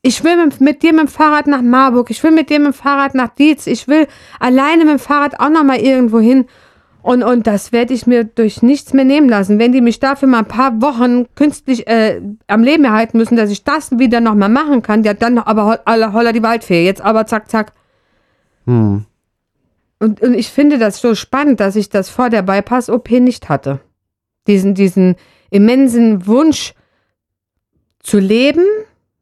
ich 0.03 0.23
will 0.23 0.37
mit, 0.37 0.61
mit 0.61 0.83
dir 0.85 0.93
mit 0.93 1.03
dem 1.03 1.09
Fahrrad 1.09 1.49
nach 1.49 1.63
Marburg, 1.63 2.11
ich 2.11 2.23
will 2.23 2.31
mit 2.31 2.49
dir 2.49 2.61
mit 2.61 2.69
dem 2.69 2.75
Fahrrad 2.75 3.17
nach 3.17 3.31
Dietz, 3.31 3.67
ich 3.67 3.89
will 3.89 4.07
alleine 4.39 4.85
mit 4.85 4.95
dem 4.95 4.99
Fahrrad 5.01 5.41
auch 5.41 5.49
noch 5.49 5.65
mal 5.65 5.79
irgendwo 5.79 6.21
hin. 6.21 6.47
Und, 7.03 7.23
und 7.25 7.47
das 7.49 7.73
werde 7.73 7.93
ich 7.95 8.07
mir 8.07 8.23
durch 8.25 8.63
nichts 8.63 8.93
mehr 8.93 9.05
nehmen 9.05 9.29
lassen. 9.29 9.59
Wenn 9.59 9.73
die 9.73 9.81
mich 9.81 9.99
dafür 9.99 10.29
mal 10.29 10.39
ein 10.41 10.45
paar 10.49 10.81
Wochen 10.81 11.27
künstlich 11.35 11.87
äh, 11.89 12.21
am 12.47 12.63
Leben 12.63 12.85
erhalten 12.85 13.19
müssen, 13.19 13.37
dass 13.37 13.51
ich 13.51 13.65
das 13.65 13.99
wieder 13.99 14.21
noch 14.21 14.35
mal 14.37 14.49
machen 14.49 14.83
kann, 14.83 15.03
ja 15.03 15.13
dann 15.13 15.39
aber 15.39 15.67
ho- 15.67 15.83
alle 15.85 16.13
holla 16.13 16.31
die 16.33 16.43
Waldfee. 16.45 16.85
Jetzt 16.85 17.01
aber 17.01 17.27
zack, 17.27 17.51
zack. 17.51 17.73
Hm. 18.67 19.05
Und, 19.99 20.21
und 20.23 20.35
ich 20.35 20.49
finde 20.49 20.79
das 20.79 21.01
so 21.01 21.15
spannend, 21.17 21.59
dass 21.61 21.75
ich 21.77 21.89
das 21.89 22.09
vor 22.09 22.31
der 22.31 22.43
Bypass-OP 22.43 23.11
nicht 23.11 23.49
hatte. 23.49 23.81
Diesen, 24.47 24.75
diesen 24.75 25.17
immensen 25.51 26.27
Wunsch 26.27 26.75
zu 28.01 28.19
leben, 28.19 28.65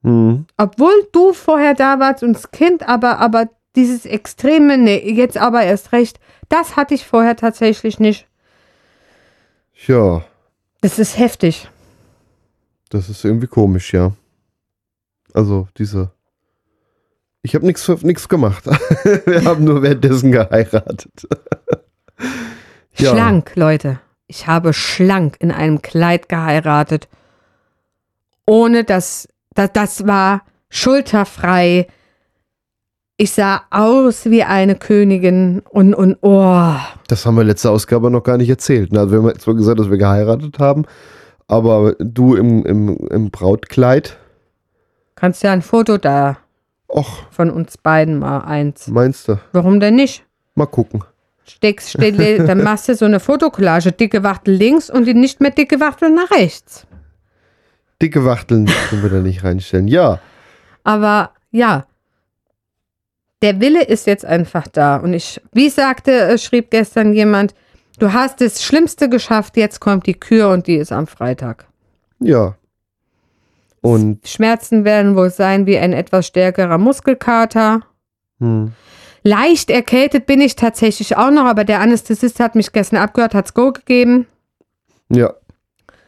Hm. 0.03 0.47
obwohl 0.57 0.93
du 1.13 1.35
vorher 1.35 1.75
da 1.75 1.99
warst 2.01 2.23
und 2.23 2.33
das 2.35 2.51
Kind, 2.51 2.89
aber, 2.89 3.19
aber 3.19 3.49
dieses 3.77 4.05
extreme, 4.07 4.77
nee, 4.79 5.11
jetzt 5.13 5.37
aber 5.37 5.63
erst 5.63 5.93
recht, 5.93 6.19
das 6.49 6.77
hatte 6.77 6.95
ich 6.95 7.07
vorher 7.07 7.37
tatsächlich 7.37 7.99
nicht. 8.01 8.27
Ja, 9.87 10.25
Das 10.81 10.99
ist 10.99 11.19
heftig. 11.19 11.69
das 12.91 13.09
ist 13.09 13.25
irgendwie 13.25 13.47
komisch, 13.47 13.93
ja. 13.95 14.13
Also, 15.33 15.69
diese. 15.79 16.11
Ich 17.43 17.55
habe 17.55 17.65
nichts 17.65 17.89
nichts 18.03 18.29
gemacht. 18.29 18.65
Wir 19.27 19.45
haben 19.45 19.65
nur 19.65 19.83
währenddessen 19.83 20.33
geheiratet. 20.33 21.27
Ja. 22.97 23.13
Schlank, 23.13 23.53
Leute. 23.55 24.01
Ich 24.27 24.47
habe 24.47 24.75
schlank 24.75 25.37
in 25.39 25.51
einem 25.53 25.81
Kleid 25.81 26.29
geheiratet. 26.29 27.09
Ohne 28.47 28.85
dass, 28.85 29.27
das, 29.55 29.71
das 29.73 30.07
war 30.07 30.43
schulterfrei. 30.69 31.87
Ich 33.21 33.33
sah 33.33 33.65
aus 33.69 34.25
wie 34.31 34.45
eine 34.45 34.77
Königin 34.77 35.61
und, 35.69 35.93
und 35.93 36.17
oh. 36.23 36.73
Das 37.07 37.27
haben 37.27 37.37
wir 37.37 37.45
letzte 37.45 37.71
Ausgabe 37.71 38.11
noch 38.11 38.23
gar 38.23 38.39
nicht 38.39 38.49
erzählt. 38.49 38.95
ne? 38.95 39.01
Also 39.01 39.13
wir 39.13 39.19
haben 39.23 39.39
zwar 39.39 39.55
gesagt, 39.57 39.79
dass 39.79 39.91
wir 39.91 39.99
geheiratet 39.99 40.59
haben, 40.59 40.87
aber 41.47 41.97
du 41.99 42.35
im, 42.35 42.65
im, 42.65 42.97
im 43.11 43.31
Brautkleid, 43.31 44.17
Kannst 45.17 45.43
ja 45.43 45.53
ein 45.53 45.61
Foto 45.61 45.99
da 45.99 46.39
och, 46.89 47.25
von 47.31 47.51
uns 47.51 47.77
beiden 47.77 48.21
mal 48.21 48.39
eins. 48.39 48.89
meinst 48.89 49.29
du? 49.29 49.39
Warum 49.53 49.81
denn 49.81 49.97
nicht? 49.97 50.25
Mal 50.55 50.65
gucken. 50.65 51.05
Steckst, 51.45 51.91
stell, 51.91 52.47
dann 52.47 52.63
machst 52.65 52.89
du 52.89 52.95
so 52.95 53.05
eine 53.05 53.21
Fotokollage, 53.21 53.93
dicke 53.93 54.23
Wachtel 54.23 54.55
links 54.55 54.89
und 54.89 55.05
die 55.05 55.13
nicht 55.13 55.43
mehr 55.43 55.51
dicke 55.51 55.79
Wachtel 55.79 56.09
nach 56.09 56.31
rechts. 56.31 56.87
Dicke 58.01 58.25
Wachteln 58.25 58.65
können 58.89 59.03
wir 59.03 59.11
da 59.11 59.19
nicht 59.19 59.45
reinstellen. 59.45 59.89
Ja, 59.89 60.21
Aber 60.85 61.33
ja, 61.51 61.85
der 63.43 63.61
Wille 63.61 63.83
ist 63.85 64.07
jetzt 64.07 64.25
einfach 64.25 64.69
da. 64.69 64.97
Und 64.97 65.15
ich, 65.15 65.41
wie 65.53 65.69
sagte, 65.69 66.13
äh, 66.13 66.39
schrieb 66.39 66.71
gestern 66.71 67.13
jemand, 67.13 67.55
du 67.99 68.13
hast 68.13 68.41
das 68.41 68.63
Schlimmste 68.63 69.09
geschafft, 69.09 69.57
jetzt 69.57 69.81
kommt 69.81 70.07
die 70.07 70.15
Kür 70.15 70.51
und 70.51 70.67
die 70.67 70.77
ist 70.77 70.93
am 70.93 71.07
Freitag. 71.07 71.67
ja. 72.21 72.57
Und 73.83 74.29
Schmerzen 74.29 74.85
werden 74.85 75.17
wohl 75.17 75.31
sein 75.31 75.65
wie 75.65 75.79
ein 75.79 75.95
etwas 75.95 76.27
stärkerer 76.27 76.77
Muskelkater. 76.77 77.81
hm, 78.39 78.73
Leicht 79.23 79.71
erkältet 79.71 80.27
bin 80.27 80.43
ich 80.43 80.55
tatsächlich 80.55 81.17
auch 81.17 81.31
noch, 81.31 81.47
aber 81.47 81.65
der 81.65 81.81
Anästhesist 81.81 82.41
hat 82.41 82.55
mich 82.57 82.73
gestern 82.73 82.99
abgehört, 82.99 83.35
hat's 83.35 83.55
Go 83.55 83.73
gegeben, 83.73 84.27
ja, 85.11 85.35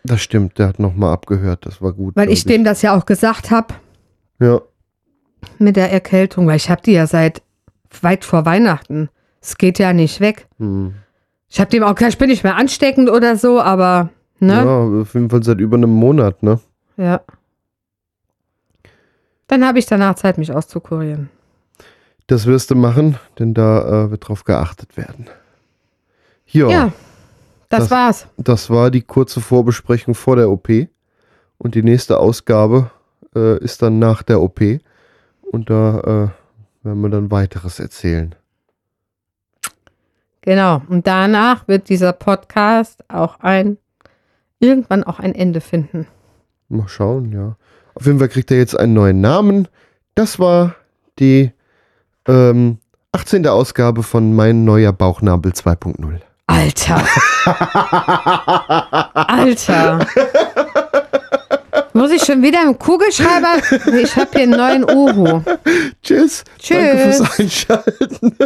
das 0.04 0.20
stimmt. 0.22 0.58
Der 0.58 0.68
hat 0.68 0.78
nochmal 0.78 1.12
abgehört. 1.12 1.66
Das 1.66 1.82
war 1.82 1.92
gut. 1.92 2.16
weil 2.16 2.26
glaub 2.26 2.36
ich 2.36 2.44
dem 2.44 2.64
das 2.64 2.82
ja 2.82 2.96
auch 2.96 3.06
gesagt 3.06 3.50
habe 3.50 3.74
Ja, 4.40 4.60
mit 5.58 5.76
der 5.76 5.92
Erkältung, 5.92 6.46
weil 6.46 6.56
ich 6.56 6.70
habe 6.70 6.82
die 6.82 6.92
ja 6.92 7.06
seit 7.06 7.42
weit 8.00 8.24
vor 8.24 8.44
Weihnachten. 8.46 9.08
Es 9.40 9.58
geht 9.58 9.78
ja 9.78 9.92
nicht 9.92 10.20
weg. 10.20 10.46
hm. 10.58 10.94
Ich 11.48 11.60
habe 11.60 11.68
dem 11.70 11.82
auch 11.82 12.00
ich 12.00 12.16
bin 12.16 12.30
nicht 12.30 12.44
mehr 12.44 12.56
ansteckend 12.56 13.10
oder 13.10 13.36
so, 13.36 13.60
aber 13.60 14.08
ne? 14.38 14.54
ja, 14.54 15.00
auf 15.02 15.12
jeden 15.12 15.28
Fall 15.28 15.42
seit 15.42 15.60
über 15.60 15.76
einem 15.76 15.90
Monat, 15.90 16.42
ne? 16.42 16.58
Ja. 16.96 17.20
Dann 19.48 19.66
habe 19.66 19.78
ich 19.78 19.84
danach 19.86 20.14
Zeit, 20.14 20.38
mich 20.38 20.50
auszukurieren. 20.52 21.28
Das 22.26 22.46
wirst 22.46 22.70
du 22.70 22.74
machen, 22.74 23.18
denn 23.38 23.52
da 23.52 24.04
äh, 24.06 24.10
wird 24.10 24.26
drauf 24.28 24.44
geachtet 24.44 24.96
werden. 24.96 25.26
Ja, 26.46 26.68
Ja, 26.70 26.92
das, 27.68 27.80
Das- 27.80 27.90
war's. 27.90 28.26
das 28.38 28.70
war 28.70 28.90
die 28.90 29.02
kurze 29.02 29.40
Vorbesprechung 29.42 30.14
vor 30.14 30.36
der 30.36 30.50
OP. 30.50 30.68
Und 31.58 31.74
die 31.74 31.82
nächste 31.82 32.18
Ausgabe 32.18 32.90
äh, 33.36 33.58
ist 33.58 33.82
dann 33.82 33.98
nach 33.98 34.22
der 34.22 34.40
OP. 34.40 34.60
Und 35.52 35.70
da 35.70 36.00
äh, 36.00 36.86
werden 36.86 37.02
wir 37.02 37.08
dann 37.10 37.30
weiteres 37.30 37.78
erzählen. 37.78 38.34
Genau. 40.40 40.82
Und 40.88 41.06
danach 41.06 41.68
wird 41.68 41.88
dieser 41.88 42.12
Podcast 42.12 43.04
auch 43.08 43.38
ein, 43.40 43.78
irgendwann 44.58 45.04
auch 45.04 45.20
ein 45.20 45.34
Ende 45.34 45.60
finden. 45.60 46.08
Mal 46.68 46.88
schauen, 46.88 47.30
ja. 47.32 47.56
Auf 47.94 48.06
jeden 48.06 48.18
Fall 48.18 48.28
kriegt 48.28 48.50
er 48.50 48.56
jetzt 48.56 48.76
einen 48.76 48.94
neuen 48.94 49.20
Namen. 49.20 49.68
Das 50.14 50.38
war 50.38 50.74
die 51.18 51.52
ähm, 52.26 52.78
18. 53.12 53.46
Ausgabe 53.46 54.02
von 54.02 54.34
Mein 54.34 54.64
neuer 54.64 54.92
Bauchnabel 54.92 55.52
2.0. 55.52 56.20
Alter. 56.46 57.04
Alter. 59.14 60.06
Muss 61.94 62.10
ich 62.10 62.24
schon 62.24 62.42
wieder 62.42 62.62
im 62.62 62.78
Kugelschreiber? 62.78 63.56
Ich 64.00 64.16
habe 64.16 64.30
hier 64.32 64.42
einen 64.42 64.52
neuen 64.52 64.84
Uhu. 64.84 65.42
Tschüss. 66.02 66.44
Danke 66.68 67.12
Tschüss. 67.12 67.16
fürs 67.16 67.38
Einschalten. 67.38 68.36